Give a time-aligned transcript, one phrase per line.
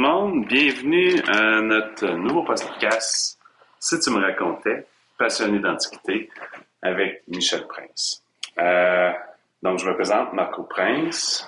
[0.00, 3.38] le monde, bienvenue à notre nouveau podcast
[3.78, 4.86] Si tu me racontais,
[5.18, 6.30] passionné d'antiquité,
[6.80, 8.24] avec Michel Prince.
[8.58, 9.12] Euh,
[9.62, 11.46] donc, je me présente Marco Prince.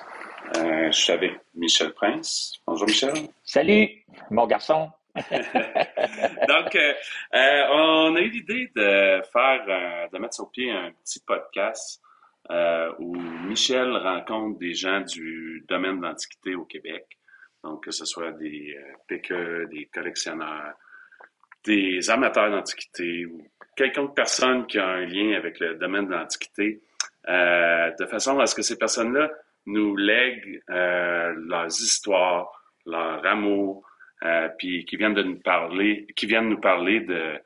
[0.59, 2.61] Euh, je suis avec Michel Prince.
[2.67, 3.15] Bonjour Michel.
[3.43, 3.89] Salut,
[4.31, 4.91] mon garçon.
[5.17, 12.03] donc, euh, on a eu l'idée de faire, de mettre sur pied un petit podcast
[12.99, 17.07] où Michel rencontre des gens du domaine de l'Antiquité au Québec.
[17.65, 18.77] Donc, que ce soit des
[19.11, 20.75] euh, des collectionneurs,
[21.65, 26.83] des amateurs d'antiquité ou quelconque personne qui a un lien avec le domaine de l'antiquité,
[27.29, 29.31] euh, de façon à ce que ces personnes-là
[29.67, 32.51] nous lèguent euh, leurs histoires,
[32.85, 33.87] leur amour,
[34.25, 37.39] euh, puis qui viennent de nous parler, qui viennent nous parler de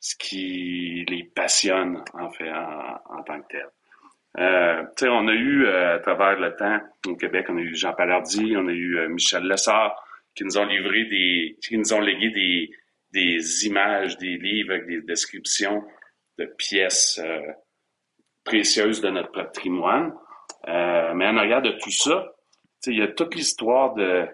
[0.00, 3.68] ce qui les passionne en fait en tant que tel.
[4.38, 6.78] Euh, on a eu euh, à travers le temps
[7.08, 9.96] au Québec, on a eu Jean Palardy, on a eu euh, Michel Lessard
[10.36, 12.70] qui nous ont livré des, qui nous ont légué des,
[13.12, 15.82] des images, des livres avec des descriptions
[16.38, 17.40] de pièces euh,
[18.44, 20.14] précieuses de notre patrimoine.
[20.66, 22.32] mais en arrière de tout ça,
[22.86, 24.26] il y a toute l'histoire de,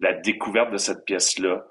[0.00, 1.64] la découverte de cette pièce-là,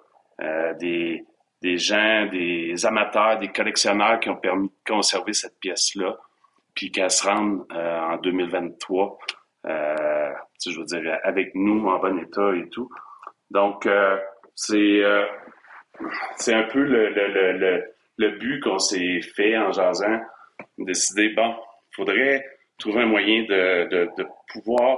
[0.79, 1.25] des,
[1.61, 6.17] des gens, des amateurs, des collectionneurs qui ont permis de conserver cette pièce-là
[6.73, 9.19] puis qu'elle se rende euh, en 2023,
[9.65, 10.33] euh,
[10.65, 12.89] je veux dire, avec nous en bon état et tout.
[13.51, 14.17] Donc, euh,
[14.55, 15.25] c'est euh,
[16.37, 20.19] c'est un peu le, le, le, le but qu'on s'est fait en jasant,
[20.77, 21.55] décider, bon,
[21.91, 22.45] il faudrait
[22.77, 24.97] trouver un moyen de, de, de pouvoir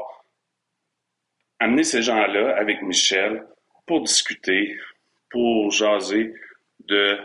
[1.59, 3.45] amener ces gens-là avec Michel
[3.85, 4.77] pour discuter,
[5.29, 6.33] pour jaser
[6.79, 7.17] de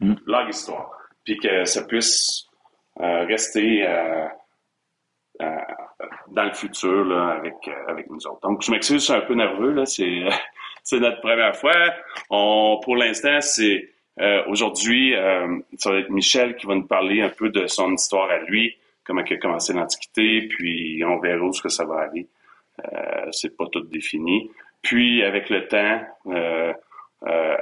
[0.00, 0.14] mm.
[0.26, 0.92] leur histoire,
[1.24, 2.49] puis que ça puisse
[3.00, 4.26] rester euh,
[5.42, 5.46] euh,
[6.28, 7.54] dans le futur là, avec,
[7.88, 8.40] avec nous autres.
[8.42, 9.72] Donc, je m'excuse, je suis un peu nerveux.
[9.72, 10.24] Là, c'est,
[10.82, 11.94] c'est notre première fois.
[12.28, 13.88] On, pour l'instant, c'est
[14.48, 15.14] aujourd'hui,
[15.78, 18.76] ça va être Michel qui va nous parler un peu de son histoire à lui,
[19.02, 22.26] comment il a commencé l'Antiquité, puis on verra où ce que ça va aller.
[23.32, 24.50] c'est pas tout défini.
[24.82, 26.02] Puis, avec le temps,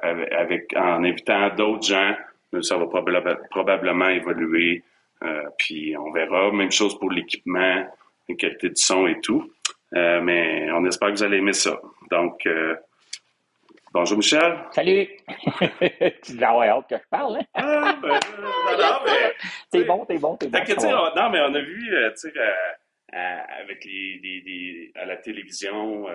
[0.03, 2.17] avec, en invitant d'autres gens,
[2.61, 4.83] ça va probablement évoluer.
[5.23, 6.51] Euh, puis on verra.
[6.53, 7.87] Même chose pour l'équipement,
[8.29, 9.53] la qualité du son et tout.
[9.95, 11.81] Euh, mais on espère que vous allez aimer ça.
[12.11, 12.77] Donc, euh,
[13.93, 14.59] bonjour Michel.
[14.71, 15.09] Salut.
[16.23, 17.39] tu dois avoir hâte que je parle.
[17.39, 17.45] Hein?
[17.55, 18.09] Ah, ben,
[18.43, 19.35] non, non, mais.
[19.71, 20.59] T'es bon, t'es bon, t'es bon.
[21.17, 22.33] non, mais on a vu, tu sais,
[23.13, 26.07] avec les, les, les, à la télévision,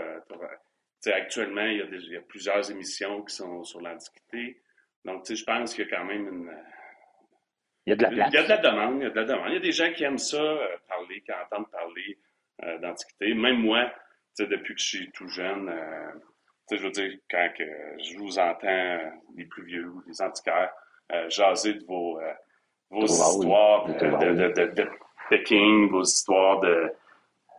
[1.11, 4.61] actuellement, il y, a y, plusieurs émissions qui sont sur l'Antiquité.
[5.03, 6.51] Donc, tu sais, je pense qu'il y a quand même une
[7.85, 8.29] il y a de la place.
[8.31, 9.47] Il y a de la demande, il y a de la demande.
[9.49, 12.17] Il y a des gens qui aiment ça, euh, parler, qui entendent parler
[12.63, 13.33] euh, d'Antiquité.
[13.33, 13.91] Même moi,
[14.39, 16.11] depuis que je suis tout jeune, euh,
[16.71, 17.63] je veux dire, quand que
[18.01, 18.99] je vous entends,
[19.35, 20.71] les plus vieux, les antiquaires,
[21.27, 22.19] jaser de vos,
[22.89, 24.89] vos histoires de, de, de, de,
[25.29, 26.91] picking, vos histoires de,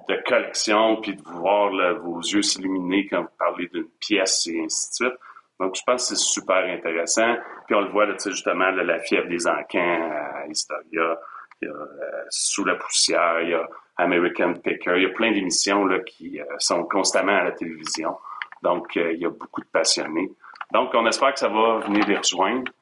[0.08, 1.70] de collection, puis de voir
[2.00, 5.20] vos yeux s'illuminer quand vous parlez d'une pièce et ainsi de suite.
[5.60, 7.36] Donc, je pense que c'est super intéressant.
[7.66, 11.18] Puis on le voit, là, justement, la fièvre des encans à Historia,
[11.62, 13.66] il y a euh, Sous la poussière, il y a
[13.96, 18.16] American Picker, il y a plein d'émissions là, qui euh, sont constamment à la télévision.
[18.62, 20.30] Donc, euh, il y a beaucoup de passionnés.
[20.72, 22.72] Donc, on espère que ça va venir les rejoindre.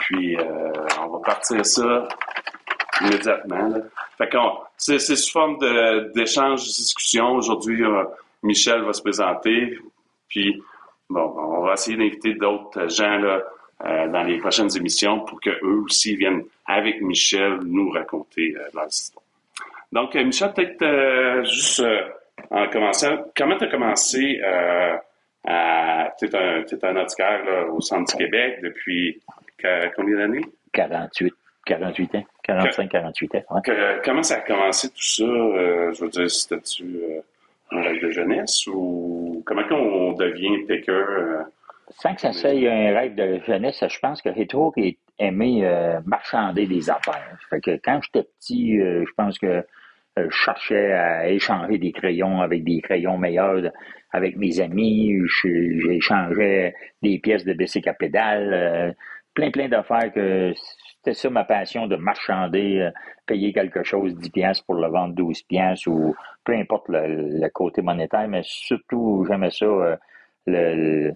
[0.00, 0.36] Puis,
[1.00, 2.06] on va partir ça
[3.00, 3.72] immédiatement.
[4.16, 5.58] Fait qu'on, c'est, sous forme
[6.14, 7.32] d'échange, de discussion.
[7.32, 7.82] Aujourd'hui,
[8.42, 9.78] Michel va se présenter.
[10.28, 10.62] Puis,
[11.10, 13.42] Bon, on va essayer d'inviter d'autres gens là,
[13.86, 18.88] euh, dans les prochaines émissions pour qu'eux aussi viennent avec Michel nous raconter euh, leur
[18.88, 19.24] histoire.
[19.90, 21.82] Donc, euh, Michel, peut-être juste
[22.50, 25.00] en commençant, comment tu as commencé à.
[26.18, 29.20] Tu es un, un antiquaire au centre du Québec depuis
[29.96, 30.44] combien d'années?
[30.72, 31.32] 48.
[31.64, 32.24] 48 ans.
[32.42, 33.62] 45, 48 ans.
[34.04, 35.24] comment ça a commencé tout ça?
[35.24, 36.84] je veux dire, c'était-tu
[37.70, 40.92] un rêve de jeunesse ou comment on devient picker?
[40.92, 41.42] Euh,
[41.90, 44.74] Sans que ça soit un rêve de jeunesse, je pense que Rétro
[45.18, 47.38] aimait euh, marchander des affaires.
[47.50, 49.64] Fait que quand j'étais petit, euh, je pense que
[50.16, 53.70] je cherchais à échanger des crayons avec des crayons meilleurs
[54.10, 55.16] avec mes amis.
[55.44, 58.96] J'échangeais des pièces de bicycle à pédale.
[59.34, 60.52] plein, plein d'affaires que
[60.98, 62.90] c'était ça ma passion de marchander, euh,
[63.26, 66.14] payer quelque chose 10 pièces pour le vendre 12 pièces ou
[66.44, 69.96] peu importe le, côté monétaire, mais surtout j'aimais ça euh,
[70.46, 71.14] le,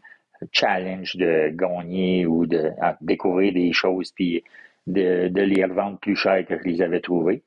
[0.50, 4.42] challenge de gagner ou de découvrir des choses puis
[4.88, 7.44] de, les revendre plus cher que je les avais trouvées.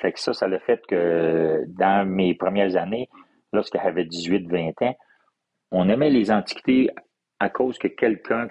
[0.00, 3.08] Fait que ça, ça l'a fait que dans mes premières années,
[3.52, 4.96] lorsque j'avais 18-20 ans,
[5.72, 6.90] on aimait les antiquités
[7.40, 8.46] à cause que quelqu'un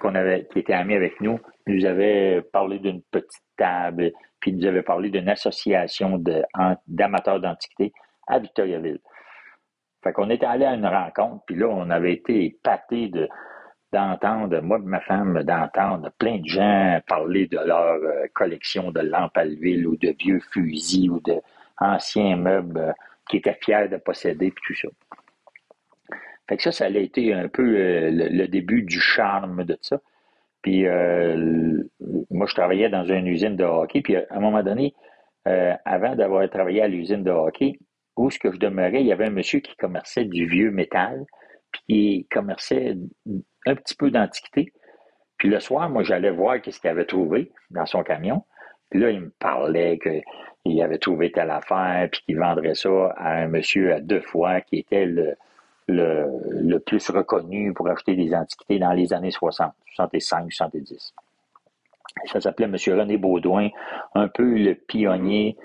[0.52, 4.10] qui était ami avec nous, nous avait parlé d'une petite table,
[4.40, 6.22] puis nous avait parlé d'une association
[6.88, 7.92] d'amateurs d'antiquités
[8.26, 8.98] à Victoriaville.
[10.02, 13.28] Fait qu'on était allé à une rencontre, puis là, on avait été épatés de,
[13.92, 19.00] d'entendre, moi et ma femme, d'entendre plein de gens parler de leur euh, collection de
[19.00, 22.92] lampes à l'huile ou de vieux fusils ou d'anciens meubles euh,
[23.28, 24.88] qu'ils étaient fiers de posséder, puis tout ça.
[26.50, 30.00] Fait que ça, ça a été un peu euh, le, début du charme de ça.
[30.62, 34.94] Puis moi, je travaillais dans une usine de hockey, puis à un moment donné,
[35.46, 37.78] avant d'avoir travaillé à l'usine de hockey,
[38.16, 41.24] où ce que je demeurais, il y avait un monsieur qui commerçait du vieux métal,
[41.70, 42.96] puis qui commerçait
[43.66, 44.72] un petit peu d'antiquité.
[45.38, 48.44] Puis le soir, moi, j'allais voir qu'est-ce qu'il avait trouvé dans son camion.
[48.90, 53.36] Puis là, il me parlait qu'il avait trouvé telle affaire, puis qu'il vendrait ça à
[53.36, 55.36] un monsieur à deux fois, qui était le,
[55.90, 61.14] le, plus reconnu pour acheter des antiquités dans les années 60, 65, 70.
[62.26, 62.76] Ça s'appelait M.
[62.98, 63.68] René Baudouin,
[64.14, 65.56] un peu le pionnier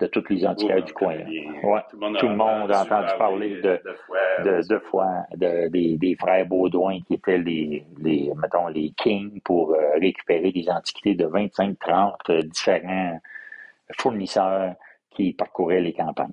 [0.00, 1.14] de tous les antiquaires du coin.
[1.14, 1.80] Ouais.
[1.90, 7.38] Tout le monde, a entendu parler de deux fois, de, des, frères Baudouin qui étaient
[7.38, 13.20] les, les mettons, les kings pour euh, récupérer des antiquités de 25-30 euh, différents
[13.96, 14.74] fournisseurs
[15.10, 16.32] qui parcouraient les campagnes.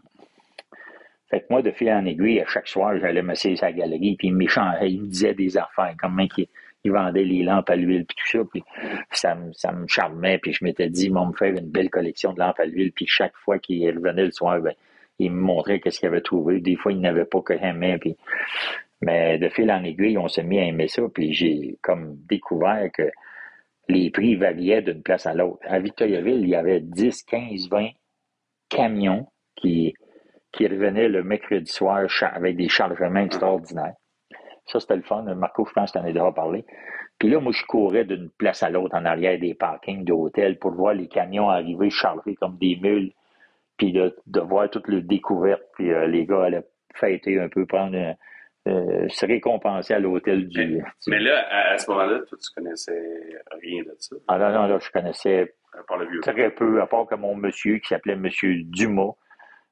[1.31, 4.27] Fait que moi, de fil en aiguille, à chaque soir, j'allais m'asseoir sa galerie, puis
[4.27, 4.45] il me,
[4.85, 6.49] il me disait des affaires, comme qui
[6.83, 8.45] il vendait les lampes à l'huile puis tout ça.
[8.51, 8.63] Puis
[9.11, 10.39] ça, me, ça me charmait.
[10.39, 12.91] Puis je m'étais dit, ils vont me faire une belle collection de lampes à l'huile.
[12.91, 14.73] Puis chaque fois qu'il revenait le soir, ben,
[15.19, 16.59] il me montrait qu'est-ce qu'il avait trouvé.
[16.59, 17.97] Des fois, il n'avait pas que j'aimais.
[17.99, 18.17] Puis...
[19.01, 21.03] Mais de fil en aiguille, on s'est mis à aimer ça.
[21.13, 23.09] Puis j'ai comme découvert que
[23.87, 25.59] les prix variaient d'une place à l'autre.
[25.63, 27.89] À Victoriaville, il y avait 10, 15, 20
[28.69, 29.93] camions qui,
[30.51, 33.93] qui revenaient le mercredi soir avec des chargements extraordinaires.
[34.65, 35.23] Ça, c'était le fun.
[35.35, 36.65] Marco, je pense que tu en as déjà parlé.
[37.19, 40.71] Puis là, moi, je courais d'une place à l'autre en arrière des parkings d'hôtels pour
[40.71, 43.11] voir les camions arriver chargés comme des mules,
[43.77, 45.63] puis de, voir toutes les découvertes.
[45.75, 46.65] Puis euh, les gars allaient
[46.95, 48.15] fêter un peu, prendre,
[48.67, 53.01] euh, se récompenser à l'hôtel du, Mais là, à, ce moment-là, toi, tu connaissais
[53.61, 54.15] rien de ça?
[54.27, 55.53] Ah non, non, là, je connaissais
[56.21, 59.13] très peu, à part que mon monsieur, qui s'appelait Monsieur Dumas,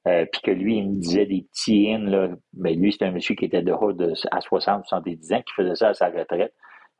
[0.10, 2.30] euh, puis que lui, il me disait des petits in, là.
[2.54, 5.54] Mais lui, c'était un monsieur qui était de haut de, à 60, 70 ans, qui
[5.54, 6.54] faisait ça à sa retraite,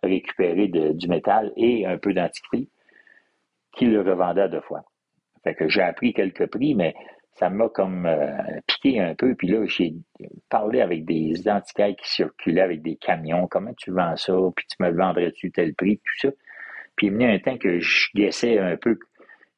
[0.04, 2.70] récupérer du métal et un peu d'antiquité,
[3.76, 4.84] qui le revendait à deux fois.
[5.44, 6.94] Fait que j'ai appris quelques prix, mais
[7.34, 9.34] ça m'a comme euh, piqué un peu.
[9.36, 9.96] Puis là, j'ai
[10.50, 13.48] parlé avec des antiquaires qui circulaient avec des camions.
[13.48, 14.34] Comment tu vends ça?
[14.56, 15.98] Puis tu me vendrais-tu tel prix?
[15.98, 16.30] Tout ça.
[16.96, 19.00] Puis il venait un temps que je guessais un peu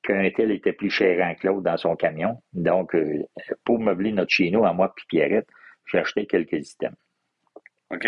[0.03, 2.41] qu'un tel était plus cher que l'autre dans son camion.
[2.53, 3.23] Donc, euh,
[3.63, 5.47] pour meubler notre chez nous, à moi puis Pierrette,
[5.85, 6.95] j'ai acheté quelques items.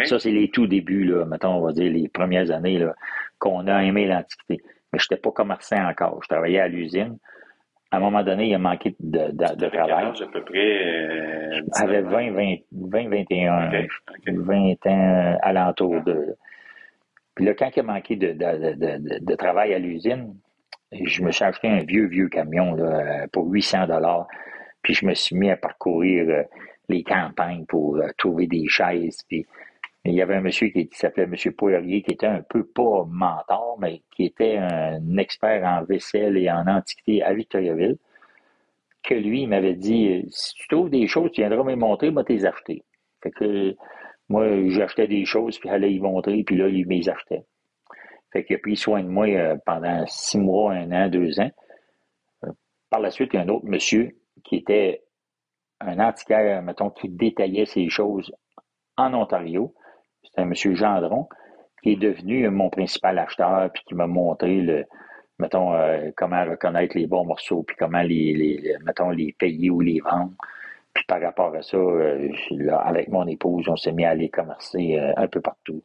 [0.05, 2.95] Ça, c'est les tout débuts, là, mettons, on va dire, les premières années là,
[3.37, 4.61] qu'on a aimé l'Antiquité.
[4.91, 6.19] Mais je n'étais pas commerçant encore.
[6.23, 7.17] Je travaillais à l'usine.
[7.91, 10.05] À un moment donné, il a manqué de, de, de travail.
[10.05, 11.61] à peu près?
[11.77, 13.71] J'avais 20, 20, 20, 21,
[14.27, 16.35] 20 ans alentour de...
[17.35, 20.33] Puis là, quand il a manqué de, de travail à l'usine,
[21.01, 24.27] je me suis acheté un vieux, vieux camion là, pour 800 dollars.
[24.81, 26.43] Puis je me suis mis à parcourir euh,
[26.89, 29.23] les campagnes pour euh, trouver des chaises.
[29.27, 29.45] Puis
[30.05, 31.35] il y avait un monsieur qui, s'appelait M.
[31.53, 36.51] Poirier, qui était un peu pas mentor, mais qui était un expert en vaisselle et
[36.51, 37.97] en antiquité à Victoriaville.
[39.03, 42.23] Que lui, il m'avait dit si tu trouves des choses, tu viendras me montrer, moi,
[42.23, 42.83] t'es acheté.
[43.21, 43.75] Fait que
[44.29, 47.43] moi, j'achetais des choses, puis allait y montrer, puis là, il m'y achetait.
[48.33, 51.51] Fait qu'il a pris soin de moi euh, pendant six mois, un an, deux ans.
[52.43, 52.51] Euh,
[52.89, 55.03] par la suite, il y a un autre monsieur qui était
[55.79, 58.33] un antiquaire, mettons, qui détaillait ces choses
[58.97, 59.75] en Ontario.
[60.23, 61.29] C'était un monsieur Gendron,
[61.83, 64.85] qui est devenu mon principal acheteur, puis qui m'a montré le,
[65.37, 69.99] mettons, euh, comment reconnaître les bons morceaux, puis comment les, mettons, les payer ou les
[69.99, 70.33] vendre.
[70.95, 71.77] Puis par rapport à ça,
[72.83, 75.81] avec mon épouse, on s'est mis à aller commercer un peu partout.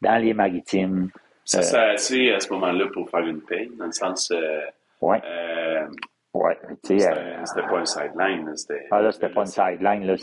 [0.00, 1.10] Dans les maritimes,
[1.48, 4.30] ça, c'est assez à ce moment-là pour faire une paye, dans le sens.
[4.30, 4.60] Euh,
[5.00, 5.18] ouais.
[5.24, 5.86] Euh,
[6.34, 6.58] ouais.
[6.82, 8.54] C'était pas une sideline.
[8.90, 10.06] Ah là, c'était pas une sideline.
[10.06, 10.16] Là,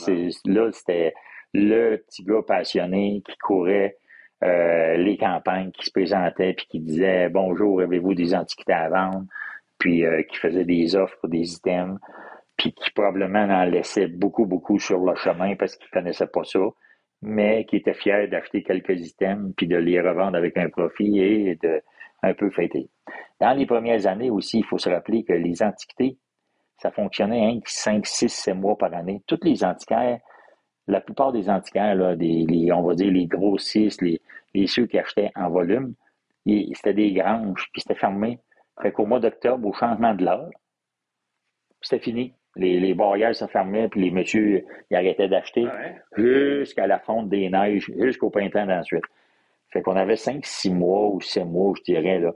[0.45, 1.15] là c'était
[1.51, 3.97] le petit gars passionné qui courait
[4.43, 9.25] euh, les campagnes, qui se présentait puis qui disait Bonjour, avez-vous des antiquités à vendre?
[9.79, 11.97] Puis euh, qui faisait des offres pour des items,
[12.55, 16.59] puis qui probablement en laissait beaucoup, beaucoup sur le chemin parce qu'il connaissait pas ça
[17.25, 21.55] mais qui était fier d'acheter quelques items puis de les revendre avec un profit et
[21.55, 21.81] de
[22.23, 22.89] un peu fêter.
[23.39, 26.17] Dans les premières années aussi, il faut se rappeler que les antiquités,
[26.77, 29.21] ça fonctionnait hein, 5, 6, 7 mois par année.
[29.27, 30.19] Tous les antiquaires
[30.87, 34.21] la plupart des antiquaires, là, des, les, on va dire les grossistes, les,
[34.53, 35.95] les ceux qui achetaient en volume,
[36.45, 38.39] c'était des granges, puis c'était fermé.
[38.81, 40.49] Fait qu'au mois d'octobre, au changement de l'heure,
[41.81, 42.33] c'était fini.
[42.55, 45.65] Les, les barrières se fermaient, puis les messieurs ils arrêtaient d'acheter
[46.15, 49.03] jusqu'à la fonte des neiges, jusqu'au printemps d'ensuite.
[49.71, 52.31] Fait qu'on avait cinq, six mois ou sept mois, je dirais, là,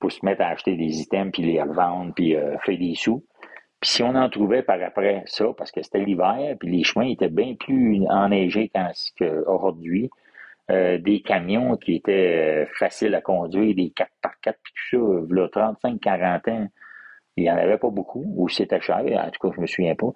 [0.00, 3.24] pour se mettre à acheter des items, puis les revendre, puis euh, faire des sous.
[3.80, 7.06] Puis si on en trouvait par après ça, parce que c'était l'hiver, puis les chemins
[7.06, 8.72] étaient bien plus enneigés
[9.18, 10.10] qu'aujourd'hui,
[10.70, 15.48] euh, des camions qui étaient euh, faciles à conduire, des 4x4, puis tout ça, là,
[15.48, 16.66] 35, 40 ans,
[17.36, 19.94] il n'y en avait pas beaucoup, ou c'était cher, en tout cas, je me souviens
[19.94, 20.10] pas.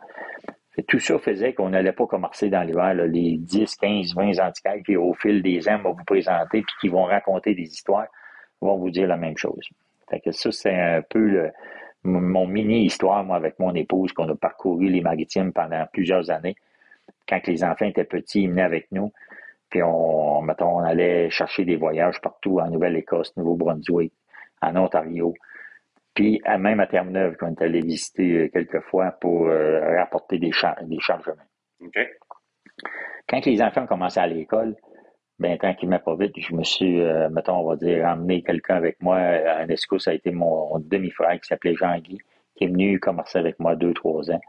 [0.86, 4.96] tout ça faisait qu'on n'allait pas commencer dans l'hiver, les 10, 15, 20 antiquaires qui,
[4.96, 8.06] au fil des ans, vont vous présenter, puis qui vont raconter des histoires,
[8.60, 9.68] vont vous dire la même chose.
[10.24, 11.50] Que ça, c'est un peu
[12.04, 16.56] mon mini-histoire, moi, avec mon épouse, qu'on a parcouru les maritimes pendant plusieurs années.
[17.28, 19.12] Quand les enfants étaient petits, ils venaient avec nous.
[19.70, 24.12] Puis on, mettons, on allait chercher des voyages partout en Nouvelle-Écosse, Nouveau-Brunswick,
[24.62, 25.34] en Ontario.
[26.18, 30.50] Puis même à Terre-Neuve, qu'on est allé visiter euh, quelques fois pour euh, rapporter des,
[30.82, 31.34] des chargements.
[33.28, 34.74] Quand les enfants commencé à l'école,
[35.38, 39.00] ben tranquillement pas vite, je me suis, euh, mettons, on va dire, emmené quelqu'un avec
[39.00, 39.16] moi.
[39.18, 42.18] À Esco, ça a été mon demi-frère qui s'appelait Jean-Guy,
[42.56, 44.40] qui est venu commencer avec moi deux, trois ans.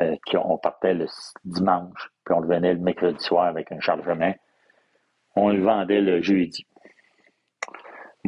[0.00, 1.06] Euh, on partait le
[1.44, 4.34] dimanche, puis on le venait le mercredi soir avec un chargement.
[5.36, 6.66] On le vendait le jeudi.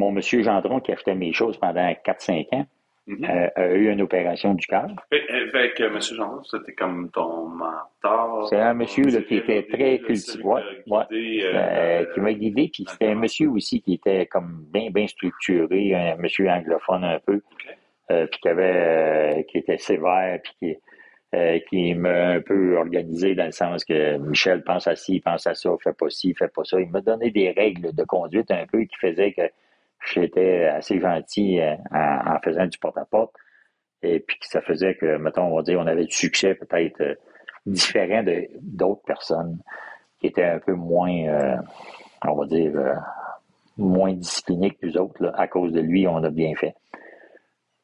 [0.01, 2.65] Mon monsieur Gendron, qui achetait mes choses pendant 4-5 ans,
[3.07, 3.25] Mhm.
[3.25, 4.87] Euh, a eu une opération du cœur.
[5.09, 5.99] Que M.
[6.01, 8.47] Jean, c'était comme ton mentor.
[8.49, 12.69] C'est un monsieur qui était très cultivé, ouais, euh, euh, qui m'a guidé.
[12.71, 17.19] Puis c'était un monsieur aussi qui était comme bien, bien structuré, un monsieur anglophone un
[17.19, 17.41] peu,
[18.07, 20.77] puis qui avait, qui était sévère, puis
[21.33, 25.47] qui, qui m'a un peu organisé dans le sens que Michel pense à ci, pense
[25.47, 26.79] à ça, fait pas ci, fait pas ça.
[26.79, 29.49] Il m'a donné des règles de conduite un peu qui faisaient que
[30.05, 33.33] j'étais assez gentil euh, en, faisant du porte-à-porte.
[34.01, 37.15] Et puis ça faisait que, mettons, on va dire, on avait du succès peut-être euh,
[37.65, 39.59] différent de d'autres personnes
[40.19, 41.57] qui étaient un peu moins, euh,
[42.25, 42.73] on va dire,
[43.77, 45.31] moins disciplinés que nous autres.
[45.35, 46.75] À cause de lui, on a bien fait.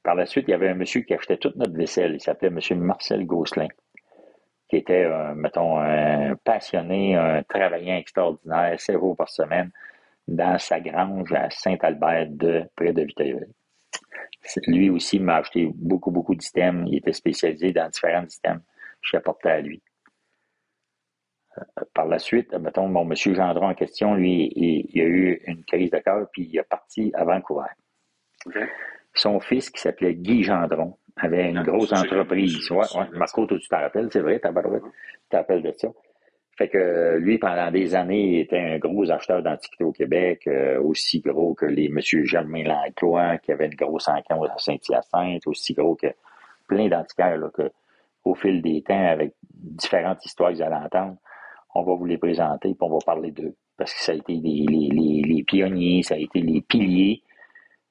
[0.04, 2.14] Par la suite, il y avait un monsieur qui achetait toute notre vaisselle.
[2.16, 2.80] Il s'appelait M.
[2.80, 3.68] Marcel Gosselin,
[4.70, 9.72] qui était, mettons, un passionné, un travaillant extraordinaire, 7 jours par semaine
[10.28, 13.54] dans sa grange à Saint-Albert de près de Vitelleville.
[14.68, 16.88] Lui aussi m'a acheté beaucoup, beaucoup d'items.
[16.88, 18.62] Il était spécialisé dans différents items.
[19.02, 19.82] Je apporté à lui.
[21.58, 21.62] Euh,
[21.94, 25.92] par la suite, mettons, mon monsieur Gendron en question, lui, il, a eu une crise
[25.92, 27.68] de cœur, puis il est parti à Vancouver.
[29.14, 32.70] Son fils, qui s'appelait Guy Gendron, avait une ah, grosse entreprise.
[32.70, 33.10] Ouais, ouais.
[33.14, 34.50] Marco, tu te rappelles, c'est vrai, tu
[35.30, 35.88] te rappelles de ça?
[36.58, 40.82] Fait que lui, pendant des années, il était un gros acheteur d'antiquités au Québec, euh,
[40.82, 45.76] aussi gros que les Monsieur Germain Langlois, qui avait une grosse enquête à Saint-Hyacinthe, aussi
[45.76, 46.08] gros que
[46.68, 47.72] plein d'antiquaires, que
[48.26, 51.18] au fil des temps, avec différentes histoires qu'ils allaient entendre,
[51.76, 53.54] on va vous les présenter, puis on va parler d'eux.
[53.78, 57.22] Parce que ça a été les, les, les, pionniers, ça a été les piliers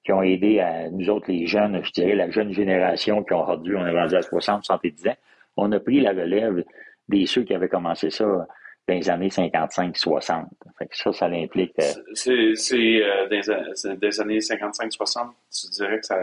[0.04, 3.42] qui ont aidé à nous autres, les jeunes, je dirais la jeune génération qui ont
[3.42, 5.16] aujourd'hui, on est rendu à 60, 70 ans,
[5.56, 6.64] on a pris la relève
[7.08, 8.46] des ceux qui avaient commencé ça
[8.88, 10.44] dans les années 55-60.
[10.92, 11.72] Ça, ça l'implique.
[11.80, 16.18] Euh, c'est euh, des, années 55-60, tu dirais que ça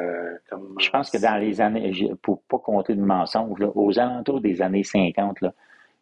[0.49, 0.75] comme.
[0.79, 4.83] Je pense que dans les années, pour pas compter de mensonges, aux alentours des années
[4.83, 5.53] 50, là,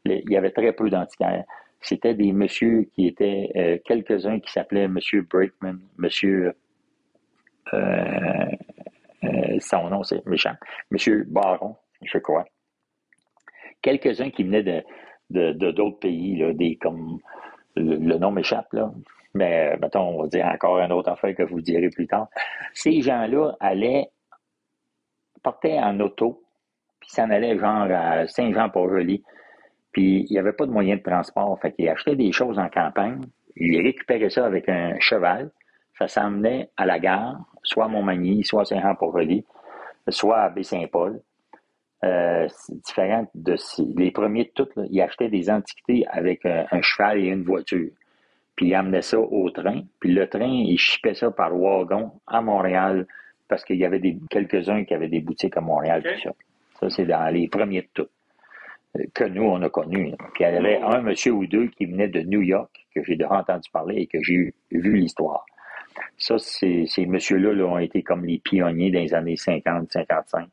[0.05, 1.45] il y avait très peu d'antiquaires.
[1.79, 6.53] C'était des messieurs qui étaient euh, quelques-uns qui s'appelaient Monsieur Brakeman, Monsieur
[9.61, 10.55] son nom c'est méchant,
[10.89, 12.45] Monsieur Baron, je crois
[13.81, 14.83] quelques-uns qui venaient
[15.29, 17.19] de, d'autres pays, là, des comme
[17.75, 18.91] le, nom m'échappe, là.
[19.33, 22.27] Mais mettons, on va dire encore un autre affaire que vous direz plus tard.
[22.73, 24.09] Ces gens-là allaient,
[25.41, 26.43] partaient en auto,
[26.99, 29.23] puis s'en allaient genre à Saint-Jean-Port-Joli.
[29.93, 31.57] Puis il n'y avait pas de moyen de transport.
[31.61, 33.21] Fait qu'ils achetaient des choses en campagne,
[33.55, 35.51] ils récupéraient ça avec un cheval.
[35.97, 39.45] Ça s'emmenait à la gare, soit à Montmagny, soit à Saint-Jean-Port-Joli,
[40.09, 41.21] soit à Baie-Saint-Paul.
[42.03, 43.55] Euh, différent de
[43.95, 44.71] les premiers de toutes.
[44.89, 47.91] ils achetaient des antiquités avec un, cheval et une voiture.
[48.55, 49.81] Puis ils amenaient ça au train.
[49.99, 53.05] Puis le train, ils chippaient ça par wagon à Montréal
[53.47, 56.01] parce qu'il y avait des, quelques-uns qui avaient des boutiques à Montréal.
[56.23, 56.31] Ça,
[56.79, 58.09] ça c'est dans les premiers de toutes
[58.97, 60.13] euh, que nous, on a connus.
[60.33, 63.15] Puis il y avait un monsieur ou deux qui venaient de New York, que j'ai
[63.15, 65.45] déjà entendu parler et que j'ai vu l'histoire.
[66.17, 70.47] Ça, ces, ces messieurs-là là, ont été comme les pionniers dans les années 50, 55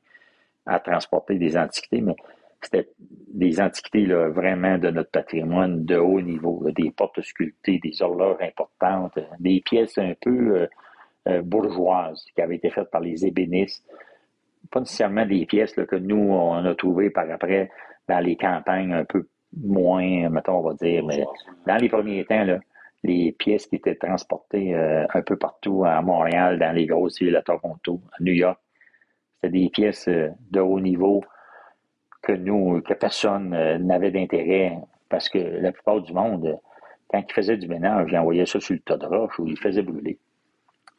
[0.69, 2.15] à transporter des antiquités, mais
[2.61, 8.03] c'était des antiquités là, vraiment de notre patrimoine de haut niveau, des portes sculptées, des
[8.03, 10.69] horloges importantes, des pièces un peu
[11.43, 13.85] bourgeoises qui avaient été faites par les ébénistes.
[14.71, 17.71] Pas nécessairement des pièces que nous, on a trouvées par après
[18.09, 21.25] dans les campagnes un peu moins, mettons, on va dire, mais
[21.67, 22.59] dans les premiers temps, là,
[23.05, 27.37] les pièces qui étaient transportées euh, un peu partout à Montréal, dans les grosses villes,
[27.37, 28.59] à Toronto, à New York.
[29.41, 31.23] C'était des pièces euh, de haut niveau
[32.23, 34.79] que nous, que personne euh, n'avait d'intérêt
[35.09, 36.59] parce que la plupart du monde,
[37.09, 39.59] quand ils faisaient du ménage, ils envoyaient ça sur le tas de roche ou ils
[39.59, 40.19] faisaient brûler.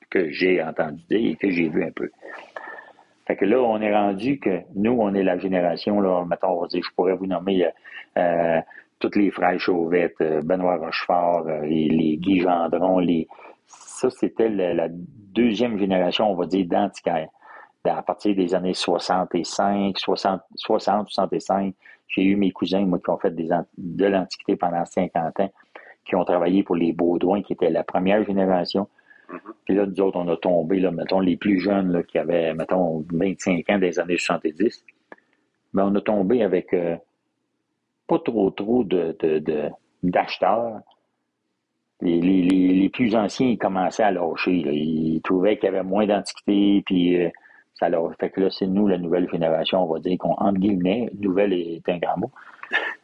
[0.10, 2.10] Que j'ai entendu dire et que j'ai vu un peu.
[3.28, 6.62] Fait que là, on est rendu que nous, on est la génération, là, mettons, on
[6.62, 7.70] va dire, je pourrais vous nommer
[9.00, 13.28] toutes les frères Chauvette, euh, Benoît Rochefort, euh, les, Guy Gendron, les...
[13.66, 17.30] ça, c'était la, deuxième génération, on va dire, d'antiquaires.
[17.86, 21.74] À partir des années 65, 60, 60 65,
[22.10, 25.52] j'ai eu mes cousins, moi, qui ont fait des, de l'Antiquité pendant 50 ans,
[26.04, 28.88] qui ont travaillé pour les Baudouins, qui étaient la première génération.
[29.30, 29.40] Mm-hmm.
[29.66, 32.54] Puis là, nous autres, on a tombé, là, mettons, les plus jeunes, là, qui avaient,
[32.54, 34.84] mettons, 25 ans des années 70.
[35.74, 36.98] Mais on a tombé avec euh,
[38.08, 39.16] pas trop trop de,
[40.04, 40.82] d'acheteurs.
[42.02, 44.52] Les, plus anciens, ils commençaient à lâcher.
[44.52, 47.30] Ils trouvaient qu'il y avait moins d'antiquité, puis euh,
[47.80, 50.60] ça leur fait que là, c'est nous, la nouvelle génération, on va dire qu'on, entre
[50.60, 52.32] guillemets, nouvelle est un grand mot.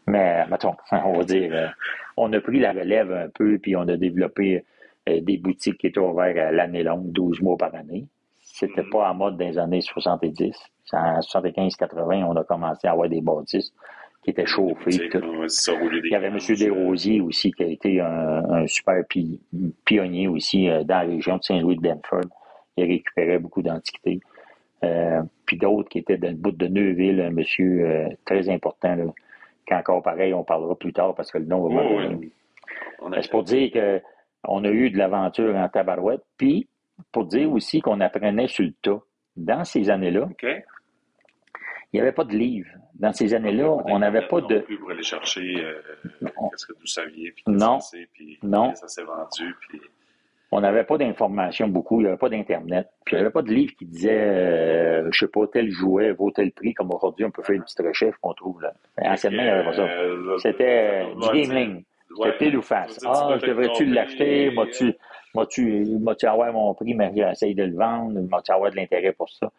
[0.08, 1.67] Mais, mettons, on va dire, euh,
[2.17, 4.65] on a pris la relève un peu, puis on a développé
[5.10, 8.05] euh, des boutiques qui étaient ouvertes à l'année longue, 12 mois par année.
[8.41, 8.89] C'était mm-hmm.
[8.89, 10.55] pas en mode dans les années 70.
[10.94, 13.74] En 75-80, on a commencé à avoir des bâtisses
[14.24, 14.91] qui était chauffé.
[14.91, 16.38] Il y avait M.
[16.38, 19.03] Desrosiers aussi, qui a été un, super
[19.86, 22.25] pionnier aussi euh, dans la région de Saint-Louis-de-Benford.
[22.77, 24.20] Il récupérait beaucoup d'antiquités.
[24.84, 28.96] Euh, puis d'autres qui étaient dans le bout de Neuville, un monsieur euh, très important,
[28.96, 29.05] là,
[29.66, 31.81] qu'encore pareil, on parlera plus tard parce que le nom va
[33.01, 36.68] oh, C'est pour dire qu'on a eu de l'aventure en tabarouette, puis
[37.11, 39.01] pour dire aussi qu'on apprenait sur le tas.
[39.35, 40.64] Dans ces années-là, il
[41.94, 42.70] n'y avait pas de livres.
[42.94, 44.59] Dans ces années-là, on n'avait pas de.
[44.59, 45.81] Pour aller chercher euh,
[46.22, 47.79] qu'est-ce que vous saviez, puis non.
[48.14, 48.74] puis non.
[48.75, 49.81] ça s'est vendu, puis.
[50.51, 53.42] On n'avait pas d'informations beaucoup, il n'y avait pas d'Internet, puis il n'y avait pas
[53.42, 57.25] de livre qui disait, euh, je sais pas, tel jouet vaut tel prix, comme aujourd'hui,
[57.25, 58.62] on peut faire une petite recherche qu'on trouve.
[58.62, 58.74] Là.
[59.01, 59.84] Anciennement, il n'y avait pas ça.
[59.84, 61.84] Euh, C'était du gaming.
[62.16, 63.00] C'était pile ou face.
[63.05, 64.51] Ah, je devrais-tu l'acheter?
[65.34, 68.22] M'as-tu avoir mon prix, mais j'essaye de le vendre?
[68.29, 69.51] M'as-tu avoir de l'intérêt pour ça?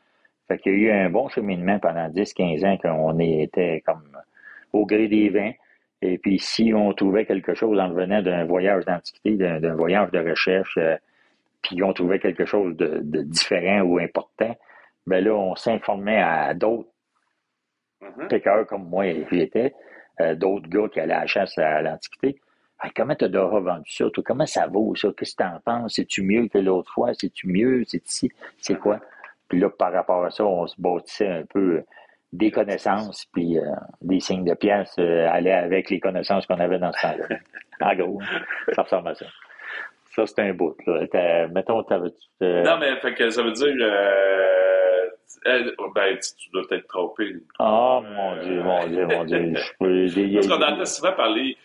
[0.48, 4.16] Fait qu'il y a eu un bon cheminement pendant 10-15 ans qu'on était comme
[4.72, 5.52] au gré des vents.
[6.06, 10.20] Et puis, si on trouvait quelque chose en venant d'un voyage d'antiquité, d'un voyage de
[10.20, 10.96] recherche, euh,
[11.62, 14.56] puis on trouvait quelque chose de, différent ou important,
[15.08, 16.88] ben là, on s'informait à d'autres
[18.00, 18.28] mm
[18.68, 19.74] comme moi j'étais,
[20.20, 22.38] euh, d'autres gars qui allaient à la chasse à l'Antiquité.
[22.94, 24.04] comment tu as vendu ça?
[24.24, 25.08] comment ça vaut ça?
[25.16, 25.94] Qu'est-ce que tu en penses?
[25.94, 27.14] C'est-tu mieux que l'autre fois?
[27.14, 27.82] C'est-tu mieux?
[27.86, 28.30] C'est ici?
[28.58, 29.00] C'est quoi?
[29.48, 31.82] Puis là, par rapport à ça, on se bâtissait un peu
[32.36, 33.62] des connaissances, puis euh,
[34.02, 37.36] des signes de pièces euh, allaient avec les connaissances qu'on avait dans ce temps-là.
[37.80, 38.20] en gros,
[38.72, 39.26] ça ressemble à ça.
[40.14, 40.76] Ça, c'est un bout.
[40.86, 41.48] Là.
[41.48, 42.08] Mettons, t'avais...
[42.42, 42.62] Euh...
[42.62, 43.74] Non, mais fait que ça veut dire...
[43.80, 45.04] Euh,
[45.94, 47.34] ben, tu dois peut-être tromper.
[47.58, 49.52] Oh, mon Dieu, mon Dieu, mon Dieu.
[50.34, 51.56] Parce qu'on entend souvent parler...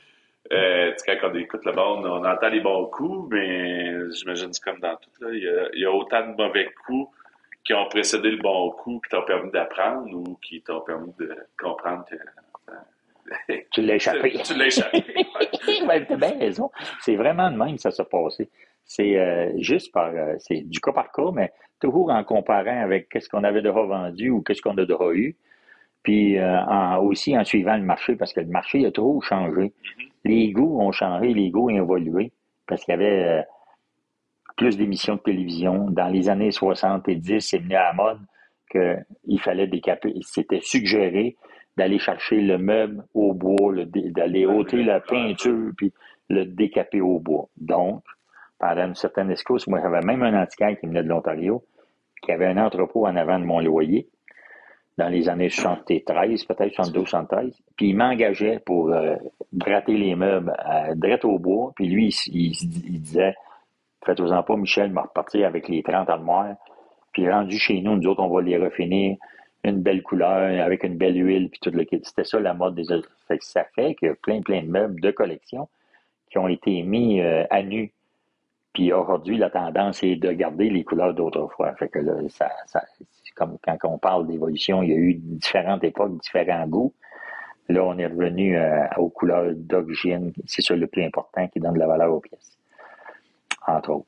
[0.52, 4.64] Euh, quand on écoute le bon, on entend les bons coups, mais j'imagine que c'est
[4.64, 5.10] comme dans tout.
[5.22, 5.30] Là.
[5.32, 7.10] Il, y a, il y a autant de mauvais coups
[7.64, 11.36] qui ont précédé le bon coup, qui t'ont permis d'apprendre ou qui t'ont permis de
[11.60, 12.16] comprendre que.
[12.16, 14.40] Euh, tu l'as échappé.
[14.44, 15.04] tu l'as échappé.
[15.90, 16.72] as bien raison.
[17.02, 18.50] C'est vraiment de même que ça s'est passé.
[18.84, 20.12] C'est euh, juste par.
[20.14, 23.74] Euh, c'est du cas par cas, mais toujours en comparant avec qu'est-ce qu'on avait déjà
[23.74, 25.36] vendu ou qu'est-ce qu'on a déjà eu.
[26.04, 26.40] Puis
[27.00, 29.62] aussi en suivant le marché, parce que le marché a trop changé.
[29.62, 30.10] Mm-hmm.
[30.26, 32.32] Les goûts ont changé, les goûts ont évolué.
[32.66, 33.46] Parce qu'il y avait
[34.56, 35.90] plus d'émissions de télévision.
[35.90, 38.20] Dans les années 70, c'est venu à la mode
[38.72, 40.14] qu'il fallait décaper.
[40.22, 41.36] C'était suggéré
[41.78, 45.94] d'aller chercher le meuble au bois, d'aller ôter la peinture, puis
[46.30, 47.48] le décaper au bois.
[47.58, 48.04] Donc,
[48.60, 51.64] pendant une certaine escousse, moi, j'avais même un antiquaire qui venait de l'Ontario,
[52.22, 54.08] qui avait un entrepôt en avant de mon loyer,
[54.98, 57.62] dans les années 73, peut-être 72, 73.
[57.76, 59.16] Puis il m'engageait pour euh,
[59.54, 61.72] gratter les meubles à, au bois.
[61.76, 62.52] Puis lui, il
[63.02, 63.34] disait,
[64.06, 66.56] Faites-vous-en pas, Michel m'a reparti avec les 30 armoires.
[67.12, 69.18] Puis rendu chez nous, nous autres, on va les refinir
[69.64, 72.02] une belle couleur, avec une belle huile, puis tout le kit.
[72.04, 72.86] C'était ça la mode des
[73.28, 75.70] fait Ça fait qu'il y a plein, plein de meubles de collection
[76.32, 77.94] qui ont été mis euh, à nu.
[78.74, 81.76] Puis aujourd'hui, la tendance est de garder les couleurs d'autrefois.
[81.76, 82.82] Fait que là, ça, ça
[83.36, 86.94] comme quand on parle d'évolution, il y a eu différentes époques, différents goûts.
[87.70, 90.34] Là, on est revenu euh, aux couleurs d'origine.
[90.46, 92.58] C'est ça le plus important qui donne de la valeur aux pièces.
[93.68, 94.08] Entre autres.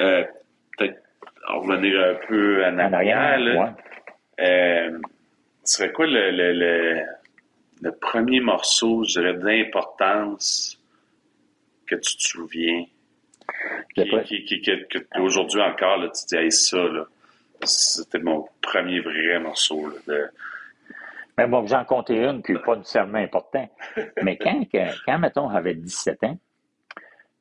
[0.00, 0.24] Euh,
[0.76, 1.02] Peut-être
[1.48, 3.38] revenir un peu en arrière.
[3.38, 3.76] là.
[4.40, 4.98] Euh,
[5.64, 7.02] ce serait quoi le, le,
[7.82, 10.80] le, premier morceau, je dirais, d'importance
[11.86, 12.84] que tu te souviens?
[13.94, 14.70] Qui, qui, qui,
[15.18, 17.06] aujourd'hui encore, là, tu dis, ça, là,
[17.62, 19.88] c'était mon premier vrai morceau.
[19.88, 20.30] Là, de,
[21.38, 23.70] mais bon, j'en comptais une qui n'est pas nécessairement importante.
[24.22, 24.62] Mais quand,
[25.04, 26.38] quand, mettons, j'avais 17 ans,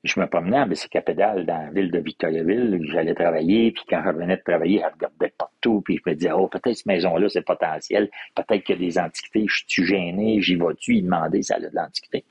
[0.06, 4.10] je me promenais en bicyclette dans la ville de Victoriaville, j'allais travailler, puis quand je
[4.10, 7.42] revenais de travailler, je regardais partout, puis je me disais, oh, peut-être cette maison-là, c'est
[7.42, 11.52] potentiel, peut-être qu'il y a des antiquités, je suis gêné, j'y vais-tu, il demandait si
[11.54, 12.24] elle a de l'antiquité.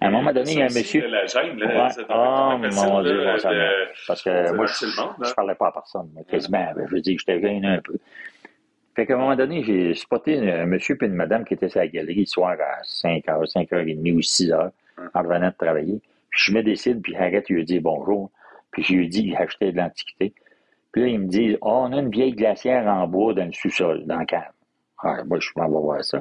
[0.00, 1.08] À un moment donné, il y a un monsieur...
[1.08, 3.24] La gêne, là, oh, mon Dieu,
[4.06, 7.22] parce que moi, je, ne parlais pas à personne, mais quasiment, je veux dire que
[7.26, 7.96] j'étais gêné un peu.
[8.94, 11.80] Fait qu'à un moment donné, j'ai spoté un monsieur et une madame qui étaient sur
[11.80, 14.70] la galerie le soir à 5h, 5h30 ou 6h,
[15.12, 16.00] en revenant de travailler.
[16.36, 18.30] Je me décide, puis arrête, lui dit bonjour.
[18.70, 20.34] Puis je lui dis achetait de l'antiquité.
[20.92, 23.52] Puis là, il me dit, oh, on a une vieille glacière en bois dans le
[23.52, 24.50] sous-sol, dans le cave.
[25.02, 26.20] Ah, moi, je m'en vais voir ça.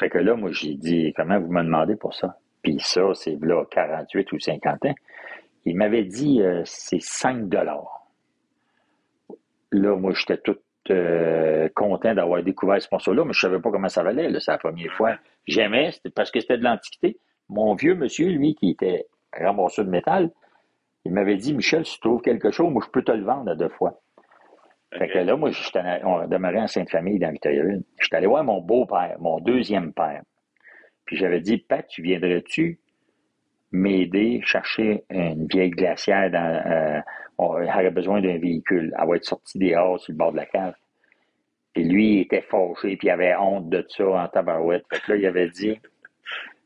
[0.00, 2.36] Fait que là, moi, j'ai dit, comment vous me demandez pour ça?
[2.62, 4.94] Puis ça, c'est là 48 ou 50 ans.
[5.64, 8.08] Il m'avait dit, euh, c'est 5 dollars.
[9.70, 10.58] Là, moi, j'étais tout
[10.90, 14.28] euh, content d'avoir découvert ce morceau-là, mais je ne savais pas comment ça valait.
[14.40, 15.16] C'est la première fois.
[15.46, 17.18] J'aimais, parce que c'était de l'antiquité.
[17.48, 20.30] Mon vieux monsieur, lui, qui était ramasseur de métal,
[21.04, 23.50] il m'avait dit Michel, si tu trouves quelque chose, moi, je peux te le vendre
[23.50, 24.00] à deux fois.
[24.92, 25.50] Fait que là, moi,
[26.04, 27.82] on demeurait en Sainte-Famille dans Victoriaville.
[28.00, 30.22] J'étais allé voir mon beau-père, mon deuxième père.
[31.04, 32.78] Puis j'avais dit, Pat, tu viendrais-tu
[33.70, 37.00] m'aider chercher une vieille glacière dans, euh,
[37.38, 38.94] on aurait besoin d'un véhicule.
[38.98, 40.74] Elle va être sortie des hauts sur le bord de la cave.
[41.74, 44.84] Et lui, il était fâché, puis il avait honte de ça en tabarouette.
[44.90, 45.78] Fait que là, il avait dit,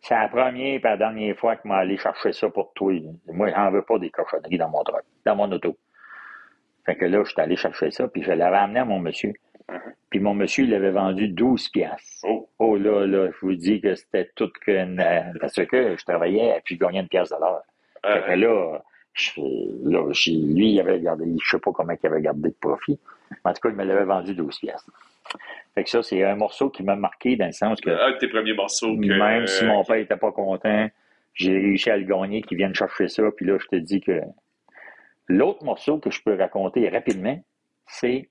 [0.03, 2.93] c'est la première et la dernière fois que m'a allé chercher ça pour toi.
[3.29, 5.77] Moi, j'en veux pas des cochonneries dans mon truck, dans mon auto.
[6.85, 9.33] Fait que là, je suis allé chercher ça, puis je l'avais amené à mon monsieur.
[10.11, 12.27] Puis mon monsieur, il l'avait vendu 12 piastres.
[12.29, 12.49] Oh.
[12.59, 12.77] oh.
[12.77, 15.01] là, là, je vous dis que c'était tout qu'une...
[15.01, 17.63] Euh, parce que je travaillais, puis je gagnais une pièce de l'heure.
[18.03, 18.83] Fait que là,
[19.85, 22.99] là, lui, il avait gardé, je sais pas comment il avait gardé de profit.
[23.31, 24.85] Mais en tout cas, il me l'avait vendu 12 pièces.
[25.75, 27.91] Fait que ça, c'est un morceau qui m'a marqué dans le sens que.
[27.91, 29.07] Un de tes premiers morceaux que...
[29.07, 30.89] Même si mon père était pas content,
[31.35, 33.23] j'ai réussi à le gagner, qu'il vienne chercher ça.
[33.37, 34.21] Puis là, je te dis que
[35.29, 37.43] l'autre morceau que je peux raconter rapidement,
[37.87, 38.29] c'est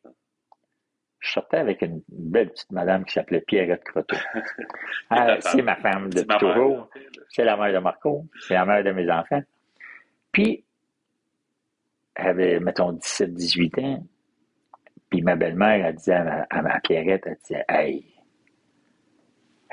[1.21, 4.17] je sortais avec une belle petite madame qui s'appelait Pierrette Croteau.
[5.09, 6.89] Ah, c'est ma femme de toujours.
[7.29, 8.25] C'est la mère de Marco.
[8.47, 9.41] C'est la mère de mes enfants.
[10.31, 10.63] Puis,
[12.15, 14.07] avait, mettons, 17, 18 ans.
[15.11, 18.05] Puis ma belle-mère, elle disait à ma, Pierrette, elle disait, hey,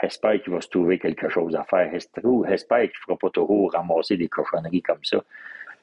[0.03, 1.89] j'espère qu'il va se trouver quelque chose à faire.
[1.93, 5.23] J'espère qu'il ne fera pas toujours ramasser des cochonneries comme ça.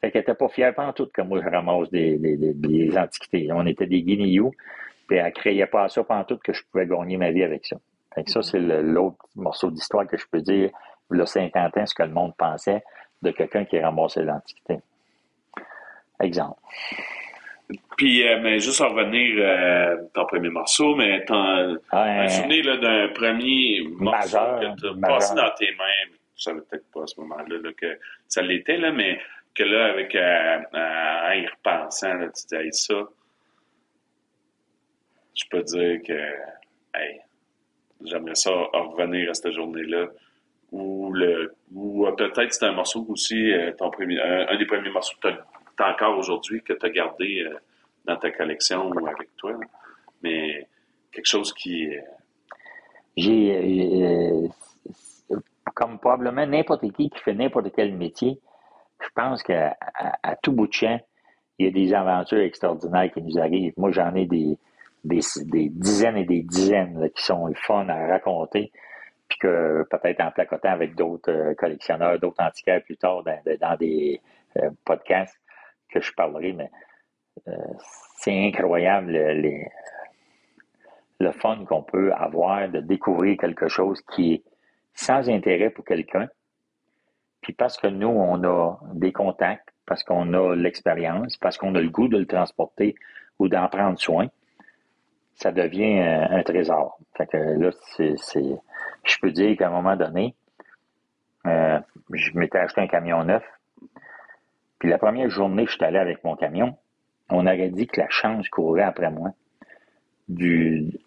[0.02, 3.48] Fait qu'elle n'était pas fière pas en tout que moi je ramasse des, des, antiquités.
[3.54, 4.52] On était des guinéos,
[5.08, 7.66] puis elle ne créait pas à ça tout que je pouvais gagner ma vie avec
[7.66, 7.78] ça.
[8.14, 10.70] Fait que ça, c'est l'autre morceau d'histoire que je peux dire,
[11.12, 12.84] il y a 50 ans, ce que le monde pensait
[13.22, 14.80] de quelqu'un qui ramassait l'antiquité.
[16.20, 16.60] Exemple.
[17.98, 22.80] Puis, euh, mais juste en revenir à euh, ton premier morceau, mais t'en un souvenir
[22.80, 27.08] d'un premier morceau que tu as passé dans tes mains, tu savais peut-être pas à
[27.08, 29.20] ce moment-là que ça l'était, là, mais
[29.54, 32.96] que là, avec euh, en y repensant, là, tu disais ça,
[35.34, 37.22] je peux dire que hey,
[38.04, 40.08] j'aimerais ça revenir à cette journée-là
[40.72, 45.30] ou le ou peut-être c'est un morceau aussi ton premier un, des premiers morceaux que
[45.30, 47.58] tu as encore aujourd'hui que tu as gardé euh,
[48.06, 49.54] dans ta collection ou avec toi.
[50.22, 50.68] Mais
[51.12, 51.88] quelque chose qui.
[51.88, 52.02] Euh,
[53.18, 54.06] J'ai.
[54.06, 54.48] Euh,
[55.74, 58.40] comme probablement n'importe qui qui fait n'importe quel métier,
[59.02, 59.76] je pense qu'à
[60.24, 61.00] à, tout bout de champ,
[61.60, 63.74] il y a des aventures extraordinaires qui nous arrivent.
[63.76, 64.58] Moi, j'en ai des,
[65.04, 65.20] des,
[65.70, 68.72] dizaines et des dizaines qui sont le fun à raconter
[69.28, 74.22] puis que peut-être en placotant avec d'autres collectionneurs, d'autres antiquaires plus tard dans, des
[74.86, 75.36] podcasts,
[75.90, 76.68] que je parlerai, mais euh,
[78.18, 79.66] c'est incroyable le,
[81.20, 84.44] le fun qu'on peut avoir de découvrir quelque chose qui est
[84.94, 86.28] sans intérêt pour quelqu'un.
[87.42, 91.82] Puis parce que nous, on a des contacts, parce qu'on a l'expérience, parce qu'on a
[91.82, 92.96] le goût de le transporter
[93.38, 94.28] ou d'en prendre soin,
[95.36, 96.98] ça devient un, trésor.
[97.16, 98.16] Fait que là, c'est,
[99.04, 100.34] je peux dire qu'à un moment donné,
[101.46, 101.80] euh,
[102.12, 103.44] je m'étais acheté un camion neuf,
[104.80, 106.78] puis la première journée je suis allé avec mon camion,
[107.30, 109.32] on aurait dit que la chance courait après moi.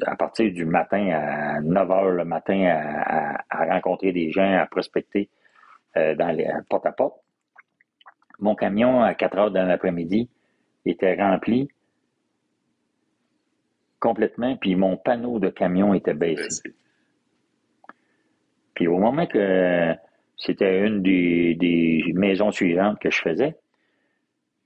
[0.06, 2.64] à partir du matin à 9 h le matin
[3.50, 5.28] à, rencontrer des gens, à prospecter
[5.96, 7.20] euh, dans les porte-à-porte.
[8.38, 10.28] Mon camion, à 4 heures de l'après-midi,
[10.84, 11.68] était rempli
[13.98, 16.74] complètement, puis mon panneau de camion était baissé.
[18.74, 19.94] Puis au moment que
[20.36, 23.56] c'était une des, maisons suivantes que je faisais,